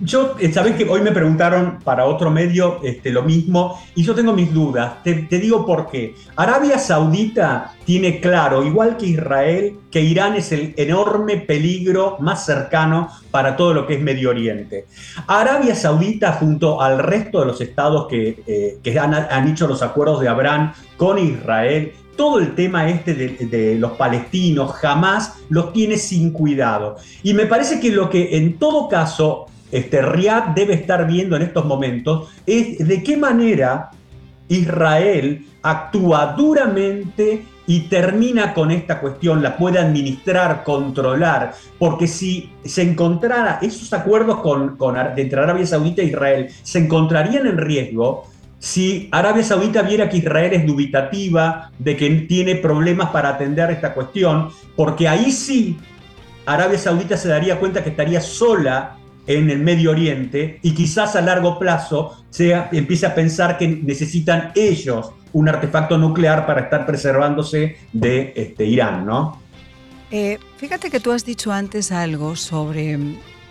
Yo, 0.00 0.36
eh, 0.38 0.52
sabes 0.52 0.76
que 0.76 0.84
hoy 0.84 1.00
me 1.00 1.10
preguntaron 1.10 1.78
para 1.82 2.04
otro 2.04 2.30
medio 2.30 2.80
este, 2.82 3.10
lo 3.10 3.22
mismo 3.22 3.80
y 3.94 4.02
yo 4.02 4.14
tengo 4.14 4.34
mis 4.34 4.52
dudas. 4.52 5.02
Te, 5.02 5.14
digo 5.14 5.64
por 5.64 5.88
qué. 5.88 6.14
Arabia 6.36 6.78
Saudita 6.78 7.74
tiene 7.84 8.20
claro, 8.20 8.62
igual 8.62 8.98
que 8.98 9.06
Israel, 9.06 9.78
que 9.90 10.02
Irán 10.02 10.34
es 10.34 10.52
el 10.52 10.74
enorme 10.76 11.38
peligro 11.38 12.18
más 12.20 12.44
cercano 12.44 13.08
para 13.30 13.56
todo 13.56 13.72
lo 13.72 13.86
que 13.86 13.94
es 13.94 14.02
Medio 14.02 14.30
Oriente. 14.30 14.86
Arabia 15.26 15.74
Saudita, 15.74 16.32
junto 16.32 16.82
al 16.82 16.98
resto 16.98 17.40
de 17.40 17.46
los 17.46 17.60
estados 17.62 18.06
que, 18.06 18.42
eh, 18.46 18.98
han, 18.98 19.14
han 19.14 19.48
hecho 19.48 19.66
los 19.66 19.82
acuerdos 19.82 20.20
de 20.20 20.28
Abraham 20.28 20.74
con 20.98 21.18
Israel, 21.18 21.92
todo 22.16 22.38
el 22.38 22.54
tema 22.54 22.88
este 22.88 23.14
de, 23.14 23.76
los 23.78 23.92
palestinos 23.92 24.72
jamás 24.72 25.34
los 25.48 25.72
tiene 25.72 25.96
sin 25.96 26.32
cuidado. 26.32 26.96
Y 27.22 27.34
me 27.34 27.46
parece 27.46 27.78
que 27.78 27.90
lo 27.90 28.10
que 28.10 28.36
en 28.36 28.58
todo 28.58 28.88
caso 28.88 29.46
este, 29.72 30.02
Riyadh 30.02 30.54
debe 30.54 30.74
estar 30.74 31.06
viendo 31.06 31.36
en 31.36 31.42
estos 31.42 31.64
momentos 31.64 32.28
es 32.46 32.86
de 32.86 33.02
qué 33.02 33.16
manera 33.16 33.90
Israel 34.48 35.44
actúa 35.62 36.34
duramente 36.36 37.44
y 37.66 37.80
termina 37.80 38.54
con 38.54 38.70
esta 38.70 39.00
cuestión, 39.00 39.42
la 39.42 39.56
puede 39.56 39.80
administrar, 39.80 40.62
controlar, 40.62 41.54
porque 41.80 42.06
si 42.06 42.52
se 42.64 42.82
encontrara 42.82 43.58
esos 43.60 43.92
acuerdos 43.92 44.40
con, 44.40 44.76
con, 44.76 44.96
entre 45.16 45.40
Arabia 45.40 45.66
Saudita 45.66 46.02
e 46.02 46.06
Israel, 46.06 46.48
se 46.62 46.78
encontrarían 46.78 47.46
en 47.46 47.58
riesgo 47.58 48.28
si 48.58 49.08
Arabia 49.12 49.42
Saudita 49.42 49.82
viera 49.82 50.08
que 50.08 50.18
Israel 50.18 50.52
es 50.52 50.66
dubitativa, 50.66 51.70
de 51.78 51.96
que 51.96 52.08
tiene 52.28 52.54
problemas 52.54 53.10
para 53.10 53.30
atender 53.30 53.70
esta 53.70 53.92
cuestión, 53.92 54.48
porque 54.76 55.08
ahí 55.08 55.30
sí 55.30 55.76
Arabia 56.46 56.78
Saudita 56.78 57.16
se 57.16 57.28
daría 57.28 57.58
cuenta 57.58 57.82
que 57.82 57.90
estaría 57.90 58.20
sola 58.20 58.96
en 59.26 59.50
el 59.50 59.58
Medio 59.60 59.90
Oriente 59.90 60.58
y 60.62 60.72
quizás 60.74 61.16
a 61.16 61.20
largo 61.20 61.58
plazo 61.58 62.24
sea, 62.30 62.68
empiece 62.72 63.06
a 63.06 63.14
pensar 63.14 63.58
que 63.58 63.68
necesitan 63.68 64.52
ellos 64.54 65.10
un 65.32 65.48
artefacto 65.48 65.98
nuclear 65.98 66.46
para 66.46 66.62
estar 66.62 66.86
preservándose 66.86 67.76
de 67.92 68.32
este, 68.36 68.64
Irán, 68.64 69.04
¿no? 69.04 69.40
Eh, 70.10 70.38
fíjate 70.56 70.90
que 70.90 71.00
tú 71.00 71.12
has 71.12 71.24
dicho 71.24 71.52
antes 71.52 71.90
algo 71.92 72.36
sobre 72.36 72.98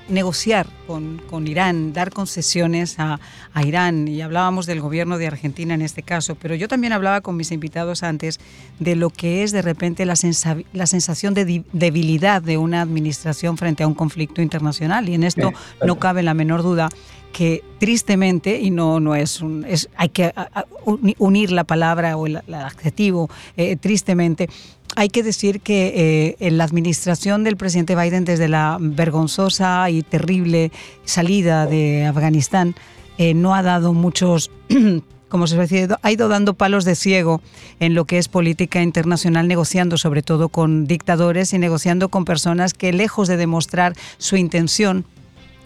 negociar 0.08 0.68
con, 0.88 1.22
con, 1.30 1.48
Irán, 1.48 1.94
dar 1.94 2.12
concesiones 2.12 3.00
a, 3.00 3.20
a, 3.54 3.64
Irán, 3.64 4.08
y 4.08 4.22
hablábamos 4.22 4.66
del 4.66 4.82
gobierno 4.82 5.18
de 5.18 5.28
Argentina 5.28 5.74
en 5.74 5.82
este 5.82 6.04
caso, 6.04 6.36
pero 6.36 6.56
yo 6.56 6.68
también 6.68 6.94
hablaba 6.94 7.22
con 7.22 7.36
mis 7.36 7.52
invitados 7.52 8.04
antes 8.04 8.40
de 8.80 8.96
lo 8.96 9.10
que 9.10 9.44
es 9.44 9.52
de 9.52 9.62
repente 9.62 10.06
la, 10.06 10.16
la 10.74 10.88
sensación 10.88 11.34
de 11.34 11.64
debilidad 11.74 12.42
de 12.42 12.58
una 12.58 12.82
administración 12.82 13.58
frente 13.58 13.84
a 13.84 13.88
un 13.88 13.94
conflicto 13.94 14.42
internacional, 14.42 15.10
y 15.10 15.14
en 15.14 15.24
esto 15.24 15.52
no 15.86 16.00
cabe 16.00 16.24
la 16.24 16.34
menor 16.34 16.64
duda 16.64 16.90
que 17.36 17.66
tristemente, 17.80 18.62
y 18.62 18.72
no, 18.72 19.02
no 19.02 19.14
es 19.14 19.42
un, 19.42 19.66
es, 19.68 19.90
hay 19.98 20.08
que 20.08 20.34
unir 21.18 21.52
la 21.52 21.66
palabra 21.66 22.16
o 22.16 22.28
el, 22.28 22.38
adjetivo, 22.38 23.30
eh, 23.58 23.76
tristemente, 23.76 24.48
hay 24.96 25.10
que 25.10 25.22
decir 25.22 25.60
que 25.60 25.88
eh, 25.88 26.36
en 26.40 26.58
la 26.58 26.64
administración 26.64 27.44
del 27.44 27.58
presidente 27.58 27.96
Biden, 27.96 28.24
desde 28.24 28.48
la 28.48 28.78
vergonzosa 28.80 29.90
y 29.90 30.02
terrible 30.02 30.72
salida 31.04 31.66
de 31.66 32.06
Afganistán, 32.06 32.76
eh, 33.18 33.34
no 33.34 33.56
ha 33.56 33.64
dado 33.64 33.94
muchos, 33.94 34.52
como 35.30 35.48
se 35.48 35.60
dice, 35.60 35.88
ha 36.02 36.12
ido 36.12 36.28
dando 36.28 36.54
palos 36.54 36.86
de 36.86 36.96
ciego 36.96 37.42
en 37.80 37.94
lo 37.94 38.06
que 38.06 38.18
es 38.18 38.28
política 38.28 38.82
internacional, 38.82 39.48
negociando 39.48 39.98
sobre 39.98 40.22
todo 40.22 40.50
con 40.50 40.86
dictadores 40.86 41.54
y 41.54 41.60
negociando 41.60 42.10
con 42.10 42.26
personas 42.26 42.74
que, 42.74 42.94
lejos 42.94 43.28
de 43.28 43.38
demostrar 43.38 43.94
su 44.18 44.38
intención 44.38 45.06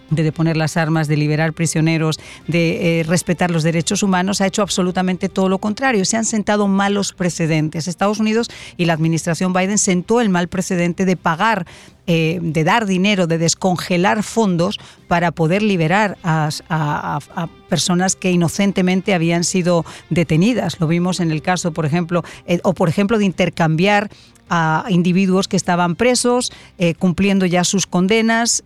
de 0.10 0.24
deponer 0.24 0.58
las 0.58 0.78
armas, 0.78 1.08
de 1.08 1.18
liberar 1.18 1.54
prisioneros, 1.54 2.20
de 2.48 3.00
eh, 3.00 3.04
respetar 3.04 3.52
los 3.52 3.64
derechos 3.64 4.04
humanos, 4.04 4.42
ha 4.42 4.48
hecho 4.48 4.62
absolutamente 4.62 5.30
todo 5.30 5.50
lo 5.50 5.60
contrario. 5.60 6.06
Se 6.06 6.18
han 6.18 6.26
sentado 6.26 6.68
malos 6.68 7.14
precedentes. 7.14 7.88
Estados 7.88 8.20
Unidos 8.20 8.50
y 8.78 8.86
la 8.86 8.94
administración 8.94 9.54
Biden 9.54 9.78
sentó 9.78 10.22
el 10.22 10.30
mal 10.30 10.48
precedente 10.48 11.06
de 11.06 11.16
pagar 11.16 11.66
eh, 12.12 12.40
de 12.42 12.64
dar 12.64 12.88
dinero, 12.88 13.28
de 13.28 13.38
descongelar 13.38 14.24
fondos 14.24 14.80
para 15.08 15.32
poder 15.32 15.62
liberar 15.62 16.18
a, 16.24 17.20
personas 17.70 18.16
que 18.16 18.32
inocentemente 18.32 19.14
habían 19.14 19.44
sido 19.44 19.86
detenidas. 20.10 20.80
Lo 20.80 20.88
vimos 20.88 21.20
en 21.20 21.30
el 21.30 21.44
caso, 21.44 21.72
por 21.72 21.86
ejemplo, 21.86 22.24
eh, 22.48 22.62
o 22.64 22.74
por 22.74 22.90
ejemplo 22.90 23.20
de 23.20 23.26
intercambiar 23.26 24.10
a 24.50 24.86
individuos 24.90 25.48
que 25.48 25.56
estaban 25.56 25.96
presos, 25.96 26.52
cumpliendo 26.98 27.46
ya 27.46 27.64
sus 27.64 27.86
condenas 27.86 28.64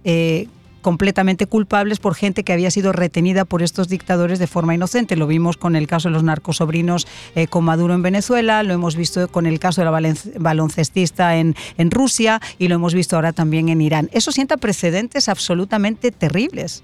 completamente 0.83 1.47
culpables 1.47 1.97
por 1.97 2.13
gente 2.13 2.43
que 2.43 2.53
había 2.53 2.69
sido 2.69 2.91
retenida 2.91 3.43
por 3.45 3.63
estos 3.63 3.87
dictadores 3.87 4.37
de 4.37 4.45
forma 4.45 4.75
inocente. 4.75 5.15
Lo 5.15 5.25
vimos 5.25 5.57
con 5.57 5.75
el 5.75 5.87
caso 5.87 6.09
de 6.09 6.13
los 6.13 6.23
narcosobrinos 6.23 7.07
eh, 7.33 7.47
con 7.47 7.63
Maduro 7.63 7.95
en 7.95 8.03
Venezuela, 8.03 8.61
lo 8.61 8.73
hemos 8.73 8.95
visto 8.95 9.27
con 9.29 9.47
el 9.47 9.59
caso 9.59 9.81
de 9.81 9.85
la 9.85 10.13
baloncestista 10.37 11.37
en, 11.37 11.55
en 11.79 11.89
Rusia 11.89 12.39
y 12.59 12.67
lo 12.67 12.75
hemos 12.75 12.93
visto 12.93 13.15
ahora 13.15 13.33
también 13.33 13.69
en 13.69 13.81
Irán. 13.81 14.09
Eso 14.13 14.31
sienta 14.31 14.57
precedentes 14.57 15.27
absolutamente 15.27 16.11
terribles. 16.11 16.83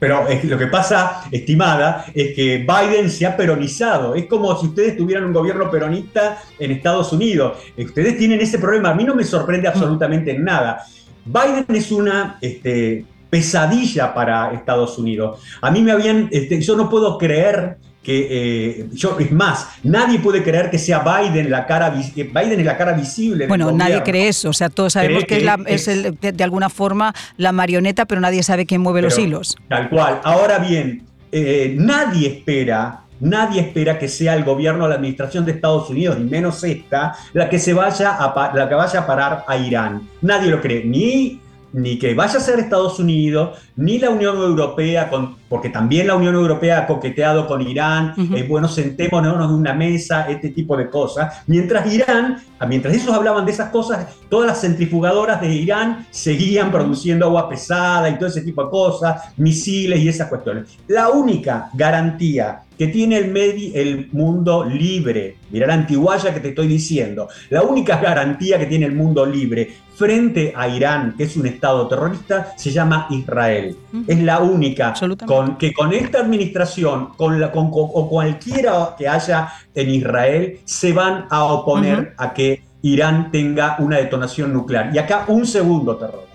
Pero 0.00 0.26
lo 0.44 0.58
que 0.58 0.66
pasa, 0.66 1.24
estimada, 1.30 2.06
es 2.14 2.34
que 2.34 2.66
Biden 2.66 3.10
se 3.10 3.26
ha 3.26 3.36
peronizado. 3.36 4.14
Es 4.14 4.24
como 4.24 4.58
si 4.58 4.68
ustedes 4.68 4.96
tuvieran 4.96 5.26
un 5.26 5.34
gobierno 5.34 5.70
peronista 5.70 6.38
en 6.58 6.70
Estados 6.70 7.12
Unidos. 7.12 7.58
Ustedes 7.76 8.16
tienen 8.16 8.40
ese 8.40 8.58
problema. 8.58 8.90
A 8.90 8.94
mí 8.94 9.04
no 9.04 9.14
me 9.14 9.24
sorprende 9.24 9.68
absolutamente 9.68 10.36
nada. 10.38 10.86
Biden 11.26 11.66
es 11.68 11.92
una 11.92 12.38
este, 12.40 13.04
pesadilla 13.30 14.12
para 14.12 14.52
Estados 14.52 14.98
Unidos. 14.98 15.40
A 15.62 15.70
mí 15.70 15.82
me 15.82 15.92
habían, 15.92 16.28
este, 16.30 16.60
yo 16.60 16.76
no 16.76 16.90
puedo 16.90 17.16
creer 17.16 17.78
que, 18.02 18.28
eh, 18.30 18.88
yo, 18.92 19.18
es 19.18 19.30
más, 19.30 19.68
nadie 19.82 20.18
puede 20.18 20.42
creer 20.42 20.70
que 20.70 20.78
sea 20.78 21.00
Biden 21.00 21.50
la 21.50 21.66
cara, 21.66 21.90
Biden 21.90 22.60
es 22.60 22.66
la 22.66 22.76
cara 22.76 22.92
visible. 22.92 23.46
Bueno, 23.46 23.72
nadie 23.72 24.02
cree 24.02 24.28
eso, 24.28 24.50
o 24.50 24.52
sea, 24.52 24.68
todos 24.68 24.94
sabemos 24.94 25.24
que, 25.24 25.46
es, 25.66 25.86
de, 25.86 26.44
alguna 26.44 26.68
forma 26.68 27.14
la 27.36 27.52
marioneta, 27.52 28.06
pero 28.06 28.20
nadie 28.20 28.42
sabe 28.42 28.66
quién 28.66 28.80
mueve 28.80 29.02
los 29.02 29.18
hilos. 29.18 29.56
Tal 29.68 29.88
cual. 29.90 30.20
Ahora 30.24 30.58
bien, 30.58 31.02
eh, 31.30 31.74
nadie 31.78 32.28
espera 32.28 33.04
Nadie 33.20 33.60
espera 33.60 33.98
que 33.98 34.08
sea 34.08 34.34
el 34.34 34.44
gobierno 34.44 34.84
o 34.84 34.88
la 34.88 34.94
administración 34.94 35.44
de 35.44 35.52
Estados 35.52 35.90
Unidos, 35.90 36.18
ni 36.18 36.24
menos 36.24 36.64
esta, 36.64 37.14
la 37.34 37.50
que 37.50 37.58
se 37.58 37.74
vaya 37.74 38.16
a, 38.18 38.52
la 38.54 38.68
que 38.68 38.74
vaya 38.74 39.00
a 39.00 39.06
parar 39.06 39.44
a 39.46 39.56
Irán. 39.58 40.08
Nadie 40.22 40.50
lo 40.50 40.60
cree, 40.60 40.84
ni 40.84 41.38
ni 41.72 41.98
que 41.98 42.14
vaya 42.14 42.38
a 42.38 42.42
ser 42.42 42.58
Estados 42.58 42.98
Unidos, 42.98 43.58
ni 43.76 43.98
la 43.98 44.10
Unión 44.10 44.36
Europea, 44.36 45.08
con, 45.08 45.36
porque 45.50 45.68
también 45.68 46.06
la 46.06 46.14
Unión 46.14 46.36
Europea 46.36 46.78
ha 46.78 46.86
coqueteado 46.86 47.48
con 47.48 47.60
Irán, 47.60 48.14
eh, 48.36 48.46
bueno, 48.48 48.68
sentémonos 48.68 49.34
en 49.34 49.50
una 49.50 49.74
mesa, 49.74 50.30
este 50.30 50.50
tipo 50.50 50.76
de 50.76 50.88
cosas. 50.88 51.42
Mientras 51.48 51.92
Irán, 51.92 52.40
ah, 52.60 52.66
mientras 52.66 52.94
ellos 52.94 53.12
hablaban 53.12 53.44
de 53.44 53.50
esas 53.50 53.70
cosas, 53.70 54.06
todas 54.28 54.46
las 54.46 54.60
centrifugadoras 54.60 55.40
de 55.40 55.52
Irán 55.52 56.06
seguían 56.10 56.70
produciendo 56.70 57.26
agua 57.26 57.48
pesada 57.48 58.08
y 58.08 58.14
todo 58.14 58.28
ese 58.28 58.42
tipo 58.42 58.62
de 58.62 58.70
cosas, 58.70 59.36
misiles 59.38 59.98
y 59.98 60.08
esas 60.08 60.28
cuestiones. 60.28 60.78
La 60.86 61.08
única 61.08 61.68
garantía 61.74 62.62
que 62.78 62.86
tiene 62.86 63.18
el, 63.18 63.36
el 63.74 64.08
mundo 64.12 64.64
libre, 64.64 65.36
mira 65.50 65.66
la 65.66 65.74
antiguaya 65.74 66.32
que 66.32 66.38
te 66.38 66.50
estoy 66.50 66.68
diciendo, 66.68 67.28
la 67.50 67.62
única 67.62 68.00
garantía 68.00 68.56
que 68.56 68.66
tiene 68.66 68.86
el 68.86 68.94
mundo 68.94 69.26
libre 69.26 69.68
frente 70.00 70.54
a 70.56 70.66
Irán, 70.66 71.14
que 71.14 71.24
es 71.24 71.36
un 71.36 71.44
Estado 71.44 71.86
terrorista, 71.86 72.54
se 72.56 72.70
llama 72.70 73.06
Israel. 73.10 73.76
Es 74.06 74.18
la 74.22 74.40
única 74.40 74.94
con, 75.40 75.56
que 75.56 75.72
con 75.72 75.92
esta 75.94 76.20
administración, 76.20 77.14
con 77.16 77.40
la, 77.40 77.50
con, 77.50 77.70
o 77.72 78.08
cualquiera 78.08 78.94
que 78.98 79.08
haya 79.08 79.48
en 79.74 79.88
Israel, 79.88 80.60
se 80.64 80.92
van 80.92 81.26
a 81.30 81.44
oponer 81.44 82.14
a 82.18 82.34
que 82.34 82.62
Irán 82.82 83.30
tenga 83.30 83.76
una 83.78 83.96
detonación 83.96 84.52
nuclear. 84.52 84.94
Y 84.94 84.98
acá 84.98 85.24
un 85.28 85.46
segundo 85.46 85.96
terror. 85.96 86.26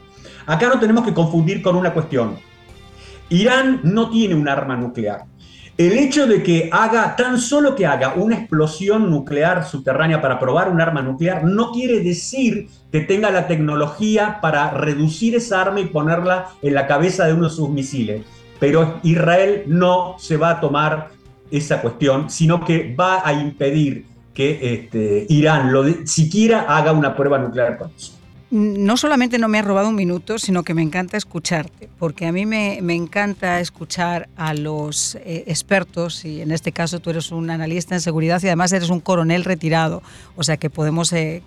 Acá 0.48 0.70
no 0.70 0.80
tenemos 0.80 1.06
que 1.06 1.14
confundir 1.14 1.62
con 1.62 1.76
una 1.76 1.94
cuestión. 1.94 2.38
Irán 3.30 3.82
no 3.84 4.10
tiene 4.10 4.34
un 4.34 4.48
arma 4.48 4.76
nuclear. 4.76 5.26
El 5.78 5.98
hecho 5.98 6.26
de 6.26 6.42
que 6.42 6.70
haga, 6.72 7.16
tan 7.16 7.38
solo 7.38 7.76
que 7.76 7.86
haga 7.86 8.14
una 8.16 8.38
explosión 8.38 9.12
nuclear 9.12 9.66
subterránea 9.66 10.22
para 10.22 10.40
probar 10.40 10.70
un 10.70 10.80
arma 10.82 11.02
nuclear, 11.02 11.44
no 11.44 11.72
quiere 11.72 12.00
decir 12.00 12.70
que 12.92 13.02
tenga 13.02 13.30
la 13.30 13.46
tecnología 13.46 14.40
para 14.42 14.72
reducir 14.72 15.36
esa 15.36 15.62
arma 15.62 15.82
y 15.82 15.88
ponerla 15.88 16.48
en 16.62 16.74
la 16.74 16.88
cabeza 16.88 17.26
de 17.26 17.34
uno 17.34 17.50
de 17.50 17.56
sus 17.56 17.70
misiles. 17.70 18.22
Pero 18.60 19.00
Israel 19.04 19.64
no 19.68 20.16
se 20.18 20.38
va 20.38 20.52
a 20.52 20.60
tomar 20.60 21.10
esa 21.52 21.82
cuestión, 21.82 22.30
sino 22.30 22.64
que 22.64 22.96
va 22.98 23.28
a 23.28 23.34
impedir 23.34 24.06
que 24.34 24.74
este, 24.74 25.26
Irán 25.30 25.72
lo 25.72 25.84
siquiera 26.06 26.66
haga 26.68 26.92
una 26.92 27.16
prueba 27.16 27.38
nuclear 27.38 27.78
no 28.56 28.96
solamente 28.96 29.38
no 29.38 29.50
me 29.50 29.60
has 29.60 29.66
robado 29.66 29.90
un 29.90 29.96
minuto, 29.96 30.40
sino 30.40 30.64
que 30.64 30.74
me 30.74 30.82
encanta 30.82 31.18
escucharte, 31.18 31.90
porque 32.00 32.26
a 32.26 32.32
mí 32.32 32.46
me, 32.46 32.78
encanta 32.94 33.60
escuchar 33.60 34.30
a 34.38 34.54
los 34.54 35.16
eh, 35.16 35.44
expertos, 35.48 36.24
y 36.24 36.42
en 36.42 36.52
este 36.52 36.72
caso 36.72 37.00
tú 37.00 37.10
eres 37.10 37.32
un 37.32 37.50
analista 37.50 37.96
en 37.96 38.02
seguridad 38.02 38.42
y 38.44 38.48
además 38.48 38.72
eres 38.72 38.90
un 38.90 39.02
coronel 39.02 39.44
retirado, 39.44 40.04
o 40.36 40.44
sea 40.44 40.56
que 40.56 40.70
podemos 40.70 41.12
eh, 41.12 41.44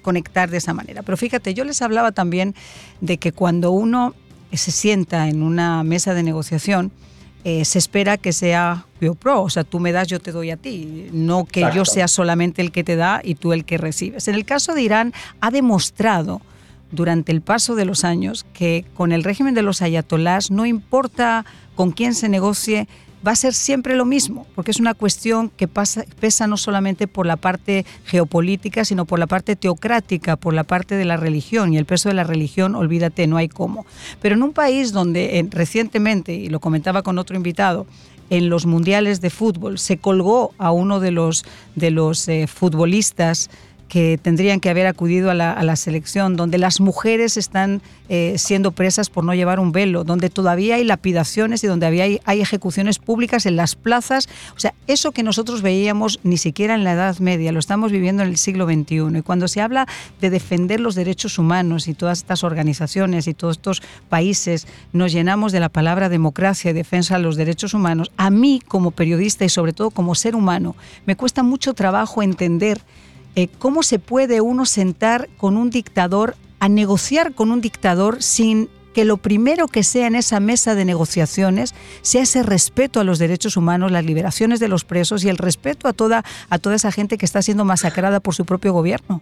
conectar 0.00 0.48
de 0.48 0.56
esa 0.56 0.72
manera. 0.72 1.02
Pero 1.02 1.16
fíjate, 1.18 1.54
yo 1.54 1.64
les 1.64 1.82
hablaba 1.82 2.12
también 2.12 2.54
de 3.02 3.18
que 3.18 3.32
cuando 3.32 3.72
uno 3.72 4.14
se 4.56 4.70
sienta 4.70 5.28
en 5.28 5.42
una 5.42 5.82
mesa 5.84 6.14
de 6.14 6.22
negociación, 6.22 6.92
eh, 7.44 7.64
se 7.64 7.78
espera 7.78 8.18
que 8.18 8.32
sea 8.32 8.86
yo 9.00 9.14
pro, 9.16 9.42
o 9.42 9.50
sea, 9.50 9.64
tú 9.64 9.80
me 9.80 9.90
das, 9.90 10.06
yo 10.06 10.20
te 10.20 10.30
doy 10.30 10.50
a 10.50 10.56
ti, 10.56 11.08
no 11.12 11.44
que 11.44 11.68
yo 11.74 11.84
sea 11.84 12.06
solamente 12.06 12.62
el 12.62 12.70
que 12.70 12.84
te 12.84 12.94
da 12.94 13.20
y 13.24 13.34
tú 13.34 13.52
el 13.52 13.64
que 13.64 13.78
recibes. 13.78 14.28
En 14.28 14.36
el 14.36 14.44
caso 14.44 14.74
de 14.74 14.82
Irán, 14.82 15.12
ha 15.40 15.50
demostrado 15.50 16.40
durante 16.92 17.32
el 17.32 17.40
paso 17.40 17.74
de 17.74 17.84
los 17.84 18.04
años 18.04 18.46
que 18.52 18.84
con 18.94 19.10
el 19.10 19.24
régimen 19.24 19.54
de 19.54 19.62
los 19.62 19.82
ayatolás 19.82 20.50
no 20.52 20.66
importa 20.66 21.44
con 21.74 21.90
quién 21.90 22.14
se 22.14 22.28
negocie, 22.28 22.86
va 23.26 23.32
a 23.32 23.36
ser 23.36 23.54
siempre 23.54 23.96
lo 23.96 24.04
mismo, 24.04 24.46
porque 24.54 24.70
es 24.70 24.80
una 24.80 24.94
cuestión 24.94 25.50
que 25.50 25.68
pasa, 25.68 26.04
pesa 26.20 26.46
no 26.46 26.56
solamente 26.56 27.06
por 27.06 27.26
la 27.26 27.36
parte 27.36 27.84
geopolítica, 28.04 28.84
sino 28.84 29.04
por 29.04 29.18
la 29.18 29.26
parte 29.26 29.56
teocrática, 29.56 30.36
por 30.36 30.54
la 30.54 30.64
parte 30.64 30.96
de 30.96 31.04
la 31.04 31.16
religión, 31.16 31.72
y 31.72 31.78
el 31.78 31.86
peso 31.86 32.08
de 32.08 32.14
la 32.14 32.24
religión, 32.24 32.74
olvídate, 32.74 33.26
no 33.26 33.36
hay 33.36 33.48
cómo. 33.48 33.86
Pero 34.20 34.34
en 34.34 34.42
un 34.42 34.52
país 34.52 34.92
donde 34.92 35.46
recientemente, 35.50 36.34
y 36.34 36.48
lo 36.48 36.60
comentaba 36.60 37.02
con 37.02 37.18
otro 37.18 37.36
invitado, 37.36 37.86
en 38.30 38.48
los 38.48 38.64
mundiales 38.64 39.20
de 39.20 39.28
fútbol 39.28 39.78
se 39.78 39.98
colgó 39.98 40.54
a 40.56 40.72
uno 40.72 41.00
de 41.00 41.10
los, 41.10 41.44
de 41.74 41.90
los 41.90 42.26
eh, 42.28 42.46
futbolistas 42.46 43.50
que 43.88 44.18
tendrían 44.20 44.60
que 44.60 44.70
haber 44.70 44.86
acudido 44.86 45.30
a 45.30 45.34
la, 45.34 45.76
selección, 45.76 46.36
donde 46.36 46.58
las 46.58 46.80
mujeres 46.80 47.36
están 47.36 47.82
eh, 48.08 48.34
siendo 48.38 48.72
presas 48.72 49.10
por 49.10 49.24
no 49.24 49.34
llevar 49.34 49.60
un 49.60 49.72
velo, 49.72 50.04
donde 50.04 50.30
todavía 50.30 50.76
hay 50.76 50.84
lapidaciones 50.84 51.62
y 51.62 51.66
donde 51.66 51.86
había, 51.86 52.04
hay, 52.24 52.40
ejecuciones 52.40 52.98
públicas 52.98 53.46
en 53.46 53.56
las 53.56 53.74
plazas. 53.74 54.28
O 54.56 54.60
sea, 54.60 54.74
eso 54.86 55.12
que 55.12 55.22
nosotros 55.22 55.62
veíamos 55.62 56.20
ni 56.22 56.36
siquiera 56.36 56.74
en 56.74 56.84
la 56.84 56.92
Edad 56.92 57.18
Media, 57.18 57.52
lo 57.52 57.58
estamos 57.58 57.92
viviendo 57.92 58.22
en 58.22 58.30
el 58.30 58.36
siglo 58.38 58.66
XXI. 58.66 59.18
Y 59.18 59.22
cuando 59.22 59.46
se 59.48 59.60
habla 59.60 59.86
de 60.20 60.30
defender 60.30 60.80
los 60.80 60.94
derechos 60.94 61.38
humanos 61.38 61.86
y 61.88 61.94
todas 61.94 62.18
estas 62.18 62.44
organizaciones 62.44 63.26
y 63.26 63.34
todos 63.34 63.56
estos 63.56 63.82
países 64.08 64.66
nos 64.92 65.12
llenamos 65.12 65.52
de 65.52 65.60
la 65.60 65.68
palabra 65.68 66.08
democracia 66.08 66.70
y 66.70 66.74
defensa 66.74 67.16
de 67.16 67.22
los 67.22 67.36
derechos 67.36 67.74
humanos, 67.74 68.10
a 68.16 68.30
mí 68.30 68.62
como 68.66 68.90
periodista 68.90 69.44
y 69.44 69.48
sobre 69.48 69.72
todo 69.72 69.90
como 69.90 70.14
ser 70.14 70.34
humano, 70.34 70.76
me 71.06 71.16
cuesta 71.16 71.42
mucho 71.42 71.74
trabajo 71.74 72.22
entender 72.22 72.80
eh, 73.36 73.48
¿cómo 73.58 73.82
se 73.82 73.98
puede 73.98 74.40
uno 74.40 74.66
sentar 74.66 75.28
con 75.36 75.56
un 75.56 75.70
dictador 75.70 76.36
a 76.58 76.68
negociar 76.68 77.34
con 77.34 77.50
un 77.50 77.60
dictador 77.60 78.22
sin 78.22 78.68
que 78.92 79.04
lo 79.04 79.16
primero 79.16 79.68
que 79.68 79.82
sea 79.82 80.06
en 80.06 80.14
esa 80.14 80.38
mesa 80.38 80.74
de 80.74 80.84
negociaciones 80.84 81.74
sea 82.02 82.22
ese 82.22 82.42
respeto 82.42 83.00
a 83.00 83.04
los 83.04 83.18
derechos 83.18 83.56
humanos, 83.56 83.90
las 83.90 84.04
liberaciones 84.04 84.60
de 84.60 84.68
los 84.68 84.84
presos 84.84 85.24
y 85.24 85.28
el 85.28 85.38
respeto 85.38 85.88
a 85.88 85.92
toda, 85.92 86.24
a 86.50 86.58
toda 86.58 86.76
esa 86.76 86.92
gente 86.92 87.18
que 87.18 87.24
está 87.24 87.42
siendo 87.42 87.64
masacrada 87.64 88.20
por 88.20 88.34
su 88.34 88.44
propio 88.44 88.72
gobierno? 88.72 89.20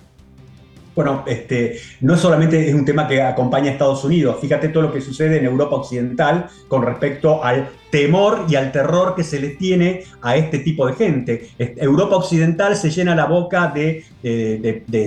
Bueno, 1.00 1.24
este, 1.26 1.80
no 2.02 2.14
solamente 2.14 2.68
es 2.68 2.74
un 2.74 2.84
tema 2.84 3.08
que 3.08 3.22
acompaña 3.22 3.70
a 3.70 3.72
Estados 3.72 4.04
Unidos, 4.04 4.36
fíjate 4.38 4.68
todo 4.68 4.82
lo 4.82 4.92
que 4.92 5.00
sucede 5.00 5.38
en 5.38 5.46
Europa 5.46 5.76
Occidental 5.76 6.48
con 6.68 6.82
respecto 6.82 7.42
al 7.42 7.70
temor 7.90 8.44
y 8.50 8.54
al 8.54 8.70
terror 8.70 9.14
que 9.14 9.24
se 9.24 9.40
le 9.40 9.48
tiene 9.48 10.04
a 10.20 10.36
este 10.36 10.58
tipo 10.58 10.86
de 10.86 10.92
gente. 10.92 11.48
Europa 11.58 12.16
Occidental 12.16 12.76
se 12.76 12.90
llena 12.90 13.14
la 13.14 13.24
boca 13.24 13.72
de, 13.74 14.04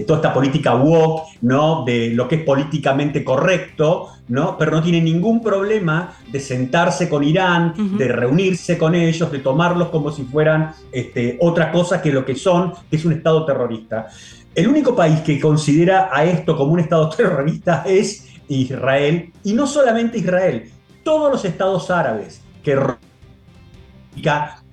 toda 0.08 0.18
esta 0.18 0.34
política 0.34 0.76
woke, 0.76 1.28
¿no? 1.42 1.86
de 1.86 2.10
lo 2.10 2.28
que 2.28 2.38
es 2.38 2.42
políticamente 2.44 3.24
correcto, 3.24 4.08
¿no? 4.30 4.58
pero 4.58 4.72
no 4.72 4.82
tiene 4.82 5.00
ningún 5.00 5.44
problema 5.44 6.16
de 6.32 6.40
sentarse 6.40 7.08
con 7.08 7.24
Irán, 7.24 7.98
de 8.00 8.08
reunirse 8.08 8.80
con 8.80 8.96
ellos, 8.96 9.32
de 9.32 9.40
tomarlos 9.40 9.90
como 9.90 10.12
si 10.12 10.24
fueran 10.24 10.72
este, 10.92 11.38
otra 11.40 11.72
cosa 11.72 12.02
que 12.02 12.12
lo 12.12 12.26
que 12.26 12.34
son, 12.34 12.74
que 12.90 12.96
es 12.96 13.06
un 13.06 13.14
Estado 13.14 13.46
terrorista. 13.46 14.08
El 14.56 14.68
único 14.68 14.96
país 14.96 15.20
que 15.22 15.40
considera 15.40 16.10
a 16.12 16.26
esto 16.26 16.56
como 16.56 16.74
un 16.74 16.80
Estado 16.80 17.10
terrorista 17.18 17.84
es 17.88 18.30
Israel, 18.48 19.32
y 19.44 19.54
no 19.54 19.66
solamente 19.66 20.20
Israel, 20.20 20.70
todos 21.04 21.32
los 21.32 21.44
estados 21.46 21.90
árabes 21.90 22.42
que 22.64 22.78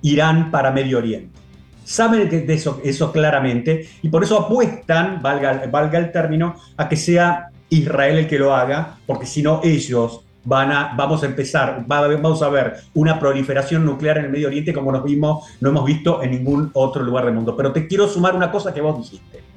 Irán 0.03 0.51
para 0.51 0.71
Medio 0.71 0.99
Oriente. 0.99 1.39
Saben 1.83 2.29
de 2.29 2.53
eso, 2.53 2.79
eso 2.83 3.11
claramente 3.11 3.89
y 4.01 4.09
por 4.09 4.23
eso 4.23 4.37
apuestan, 4.37 5.21
valga, 5.21 5.97
el 5.97 6.11
término, 6.11 6.55
a 6.77 6.87
que 6.87 6.95
sea 6.95 7.49
Israel 7.69 8.19
el 8.19 8.27
que 8.27 8.37
lo 8.37 8.55
haga, 8.55 8.97
porque 9.05 9.25
si 9.25 9.41
no 9.41 9.61
ellos 9.63 10.23
van 10.43 10.71
a, 10.71 10.93
vamos 10.95 11.23
a 11.23 11.25
empezar, 11.25 11.83
vamos 11.87 12.41
a 12.43 12.49
ver 12.49 12.77
una 12.93 13.19
proliferación 13.19 13.83
nuclear 13.83 14.19
en 14.19 14.25
el 14.25 14.31
Medio 14.31 14.47
Oriente 14.47 14.73
como 14.73 14.91
nos 14.91 15.03
vimos, 15.03 15.45
no 15.59 15.69
hemos 15.69 15.85
visto 15.85 16.21
en 16.21 16.31
ningún 16.31 16.69
otro 16.73 17.03
lugar 17.03 17.25
del 17.25 17.33
mundo. 17.33 17.57
Pero 17.57 17.71
te 17.73 17.87
quiero 17.87 18.07
sumar 18.07 18.35
una 18.35 18.51
cosa 18.51 18.73
que 18.73 18.81
vos 18.81 18.97
dijiste. 18.97 19.50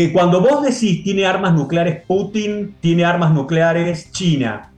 Eh, 0.00 0.12
cuando 0.14 0.40
vos 0.40 0.62
decís 0.62 1.04
tiene 1.04 1.26
armas 1.26 1.52
nucleares 1.52 2.02
Putin, 2.06 2.74
tiene 2.80 3.04
armas 3.04 3.32
nucleares 3.32 4.10
China, 4.12 4.70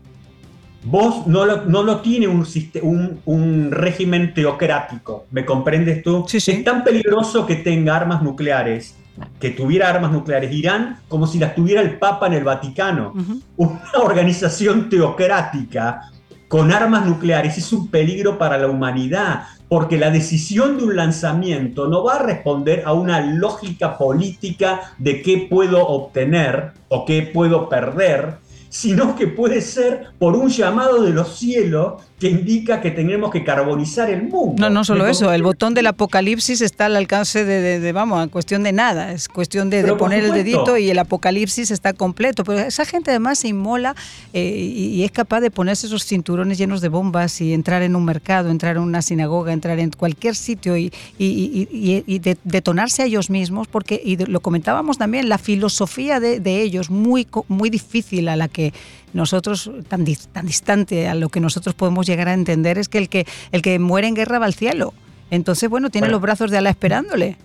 vos 0.82 1.28
no 1.28 1.44
lo, 1.44 1.64
no 1.66 1.84
lo 1.84 2.00
tiene 2.00 2.26
un, 2.26 2.44
un, 2.82 3.20
un, 3.24 3.70
régimen 3.70 4.34
teocrático, 4.34 5.26
¿me 5.30 5.44
comprendes 5.44 6.02
tú? 6.02 6.24
Sí, 6.26 6.40
sí. 6.40 6.50
Es 6.50 6.64
tan 6.64 6.82
peligroso 6.82 7.46
que 7.46 7.54
tenga 7.54 7.94
armas 7.94 8.20
nucleares, 8.20 8.96
que 9.38 9.50
tuviera 9.50 9.90
armas 9.90 10.10
nucleares 10.10 10.52
Irán, 10.52 10.98
como 11.06 11.28
si 11.28 11.38
las 11.38 11.54
tuviera 11.54 11.82
el 11.82 12.00
Papa 12.00 12.26
en 12.26 12.32
el 12.32 12.42
Vaticano. 12.42 13.14
Una 13.56 13.92
organización 14.02 14.88
teocrática 14.88 16.10
con 16.48 16.72
armas 16.72 17.06
nucleares 17.06 17.58
es 17.58 17.72
un 17.72 17.86
peligro 17.86 18.38
para 18.38 18.58
la 18.58 18.66
humanidad 18.66 19.44
porque 19.72 19.96
la 19.96 20.10
decisión 20.10 20.76
de 20.76 20.84
un 20.84 20.96
lanzamiento 20.96 21.88
no 21.88 22.04
va 22.04 22.16
a 22.16 22.22
responder 22.22 22.82
a 22.84 22.92
una 22.92 23.22
lógica 23.22 23.96
política 23.96 24.92
de 24.98 25.22
qué 25.22 25.46
puedo 25.48 25.88
obtener 25.88 26.72
o 26.88 27.06
qué 27.06 27.22
puedo 27.22 27.70
perder, 27.70 28.34
sino 28.68 29.16
que 29.16 29.28
puede 29.28 29.62
ser 29.62 30.08
por 30.18 30.36
un 30.36 30.50
llamado 30.50 31.02
de 31.02 31.12
los 31.12 31.38
cielos 31.38 32.02
que 32.22 32.28
indica 32.28 32.80
que 32.80 32.92
tenemos 32.92 33.32
que 33.32 33.42
carbonizar 33.42 34.08
el 34.08 34.22
mundo. 34.22 34.54
No, 34.56 34.70
no 34.70 34.84
solo 34.84 35.08
eso, 35.08 35.32
el 35.32 35.42
botón 35.42 35.74
del 35.74 35.88
apocalipsis 35.88 36.60
está 36.60 36.86
al 36.86 36.94
alcance 36.94 37.44
de, 37.44 37.90
vamos, 37.90 38.28
cuestión 38.28 38.62
de 38.62 38.70
nada, 38.70 39.10
es 39.10 39.26
cuestión 39.28 39.70
de, 39.70 39.82
poner 39.94 40.22
el 40.22 40.32
dedito 40.32 40.78
y 40.78 40.88
el 40.88 41.00
apocalipsis 41.00 41.72
está 41.72 41.94
completo, 41.94 42.44
pero 42.44 42.60
esa 42.60 42.84
gente 42.84 43.10
además 43.10 43.40
se 43.40 43.48
inmola 43.48 43.96
eh, 44.32 44.48
y, 44.54 45.02
es 45.02 45.10
capaz 45.10 45.40
de 45.40 45.50
ponerse 45.50 45.88
esos 45.88 46.04
cinturones 46.04 46.58
llenos 46.58 46.80
de 46.80 46.90
bombas 46.90 47.40
y 47.40 47.54
entrar 47.54 47.82
en 47.82 47.96
un 47.96 48.04
mercado, 48.04 48.50
entrar 48.50 48.76
en 48.76 48.82
una 48.82 49.02
sinagoga, 49.02 49.52
entrar 49.52 49.80
en 49.80 49.90
cualquier 49.90 50.36
sitio 50.36 50.76
y, 50.76 50.92
y 51.18 52.20
detonarse 52.44 53.02
a 53.02 53.06
ellos 53.06 53.30
mismos, 53.30 53.66
porque, 53.66 54.00
y 54.00 54.16
lo 54.16 54.38
comentábamos 54.38 54.96
también, 54.96 55.28
la 55.28 55.38
filosofía 55.38 56.20
de, 56.20 56.62
ellos, 56.62 56.88
muy, 56.88 57.26
muy 57.48 57.68
difícil 57.68 58.28
a 58.28 58.36
la 58.36 58.46
que 58.46 58.72
nosotros, 59.12 59.70
tan, 59.88 60.06
tan 60.32 60.46
distante 60.46 61.08
a 61.08 61.14
lo 61.14 61.28
que 61.28 61.40
nosotros 61.40 61.74
podemos 61.74 62.06
llegar 62.06 62.11
a 62.20 62.34
entender, 62.34 62.78
es 62.78 62.88
que 62.88 62.98
el 62.98 63.08
que, 63.08 63.26
el 63.52 63.62
que 63.62 63.78
muere 63.78 64.08
en 64.08 64.14
guerra 64.14 64.38
va 64.38 64.46
al 64.46 64.54
cielo. 64.54 64.94
Entonces, 65.30 65.68
bueno, 65.68 65.90
tiene 65.90 66.08
los 66.08 66.20
brazos 66.20 66.50
de 66.50 66.58
Alá 66.58 66.70
esperándole. 66.70 67.36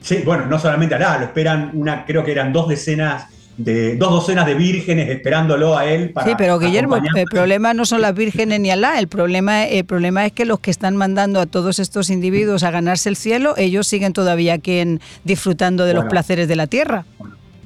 Sí, 0.00 0.22
bueno, 0.24 0.46
no 0.46 0.58
solamente 0.58 0.94
Alá, 0.94 1.18
lo 1.18 1.24
esperan 1.24 1.70
una, 1.74 2.04
creo 2.04 2.24
que 2.24 2.32
eran 2.32 2.52
dos 2.52 2.68
decenas 2.68 3.26
de 3.56 3.96
dos 3.96 4.10
docenas 4.10 4.44
de 4.44 4.52
vírgenes 4.52 5.08
esperándolo 5.08 5.78
a 5.78 5.86
él 5.86 6.10
para 6.10 6.26
Sí, 6.26 6.34
pero 6.36 6.58
Guillermo, 6.58 6.96
el 6.96 7.24
problema 7.24 7.72
no 7.72 7.86
son 7.86 8.02
las 8.02 8.14
vírgenes 8.14 8.60
ni 8.60 8.70
Alá, 8.70 8.98
el 8.98 9.08
problema, 9.08 9.64
el 9.64 9.86
problema 9.86 10.26
es 10.26 10.32
que 10.32 10.44
los 10.44 10.60
que 10.60 10.70
están 10.70 10.94
mandando 10.94 11.40
a 11.40 11.46
todos 11.46 11.78
estos 11.78 12.10
individuos 12.10 12.64
a 12.64 12.70
ganarse 12.70 13.08
el 13.08 13.16
cielo, 13.16 13.54
ellos 13.56 13.86
siguen 13.86 14.12
todavía 14.12 14.52
aquí 14.52 14.98
disfrutando 15.24 15.86
de 15.86 15.94
los 15.94 16.04
placeres 16.04 16.48
de 16.48 16.56
la 16.56 16.66
tierra 16.66 17.06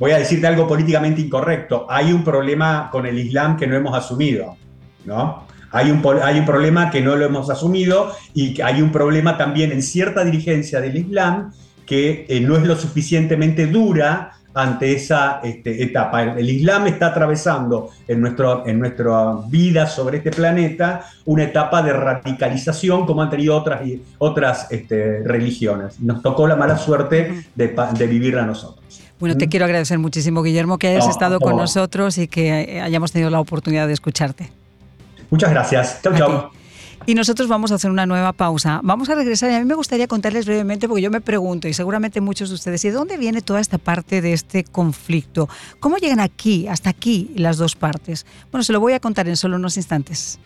voy 0.01 0.13
a 0.13 0.19
decirte 0.19 0.47
algo 0.47 0.67
políticamente 0.67 1.21
incorrecto, 1.21 1.87
hay 1.89 2.11
un 2.11 2.25
problema 2.25 2.89
con 2.91 3.07
el 3.07 3.19
Islam 3.19 3.57
que 3.57 3.67
no 3.67 3.77
hemos 3.77 3.95
asumido, 3.95 4.57
¿no? 5.05 5.45
Hay 5.73 5.91
un, 5.91 6.03
hay 6.23 6.39
un 6.39 6.47
problema 6.47 6.91
que 6.91 7.01
no 7.01 7.17
lo 7.17 7.25
hemos 7.25 7.51
asumido 7.51 8.13
y 8.35 8.61
hay 8.61 8.83
un 8.83 8.93
problema 8.93 9.37
también 9.37 9.73
en 9.73 9.83
cierta 9.83 10.25
dirigencia 10.25 10.81
del 10.81 10.97
Islam 10.97 11.53
que 11.87 12.27
eh, 12.29 12.41
no 12.41 12.57
es 12.57 12.65
lo 12.65 12.77
suficientemente 12.77 13.67
dura 13.67 14.33
ante 14.55 14.93
esa 14.93 15.41
este, 15.43 15.83
etapa. 15.83 16.23
El, 16.23 16.49
Islam 16.49 16.87
está 16.87 17.09
atravesando 17.09 17.91
en, 18.09 18.21
nuestro, 18.21 18.67
en 18.67 18.79
nuestra 18.79 19.37
vida 19.49 19.87
sobre 19.87 20.19
este 20.19 20.31
planeta 20.31 21.07
una 21.25 21.45
etapa 21.45 21.83
de 21.83 21.93
radicalización 21.93 23.07
como 23.07 23.23
han 23.23 23.31
tenido 23.31 23.57
otras, 23.57 23.81
otras 24.19 24.71
este, 24.71 25.23
religiones. 25.25 26.01
Nos 26.01 26.23
tocó 26.23 26.47
la 26.47 26.57
mala 26.57 26.79
suerte 26.79 27.45
de, 27.55 27.77
de 27.97 28.07
vivirla 28.07 28.43
a 28.43 28.47
nosotros. 28.47 29.03
Bueno, 29.21 29.37
te 29.37 29.49
quiero 29.49 29.67
agradecer 29.67 29.99
muchísimo, 29.99 30.43
Guillermo, 30.43 30.79
que 30.79 30.89
hayas 30.89 31.09
estado 31.09 31.41
con 31.41 31.57
nosotros 31.57 32.17
y 32.17 32.27
que 32.27 32.81
hayamos 32.83 33.13
tenido 33.13 33.31
la 33.31 33.39
oportunidad 33.39 33.87
de 33.87 33.93
escucharte. 33.93 34.60
Muchas 35.31 35.51
gracias. 35.51 36.01
Chao, 36.03 36.15
chao. 36.17 36.51
Y 37.07 37.15
nosotros 37.15 37.49
vamos 37.49 37.73
a 37.73 37.77
hacer 37.77 37.91
una 37.91 38.05
nueva 38.05 38.33
pausa. 38.33 38.81
Vamos 38.83 39.09
a 39.09 39.15
regresar 39.15 39.51
y 39.51 39.55
a 39.55 39.59
mí 39.59 39.65
me 39.65 39.75
gustaría 39.75 40.07
contarles 40.07 40.45
brevemente, 40.45 40.87
porque 40.87 41.03
yo 41.03 41.11
me 41.11 41.21
pregunto, 41.21 41.67
y 41.67 41.73
seguramente 41.73 42.21
muchos 42.21 42.51
de 42.51 42.57
ustedes, 42.57 42.85
¿y 42.85 42.89
de 42.89 42.95
dónde 42.95 43.17
viene 43.17 43.41
toda 43.41 43.61
esta 43.61 43.79
parte 43.79 44.21
de 44.21 44.33
este 44.33 44.65
conflicto? 44.65 45.49
¿Cómo 45.81 45.97
llegan 45.97 46.21
aquí, 46.21 46.69
hasta 46.69 46.91
aquí, 46.91 47.33
las 47.37 47.57
dos 47.57 47.75
partes? 47.75 48.27
Bueno, 48.53 48.65
se 48.65 48.73
lo 48.73 48.81
voy 48.81 48.93
a 48.93 49.01
contar 49.01 49.29
en 49.29 49.37
solo 49.37 49.57
unos 49.57 49.77
instantes. 49.77 50.39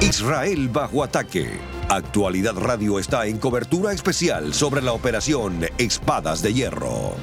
Israel 0.00 0.68
bajo 0.68 1.02
ataque. 1.02 1.48
Actualidad 1.88 2.56
Radio 2.56 2.98
está 2.98 3.26
en 3.26 3.38
cobertura 3.38 3.92
especial 3.92 4.52
sobre 4.54 4.82
la 4.82 4.92
operación 4.92 5.66
Espadas 5.78 6.42
de 6.42 6.52
Hierro. 6.52 7.14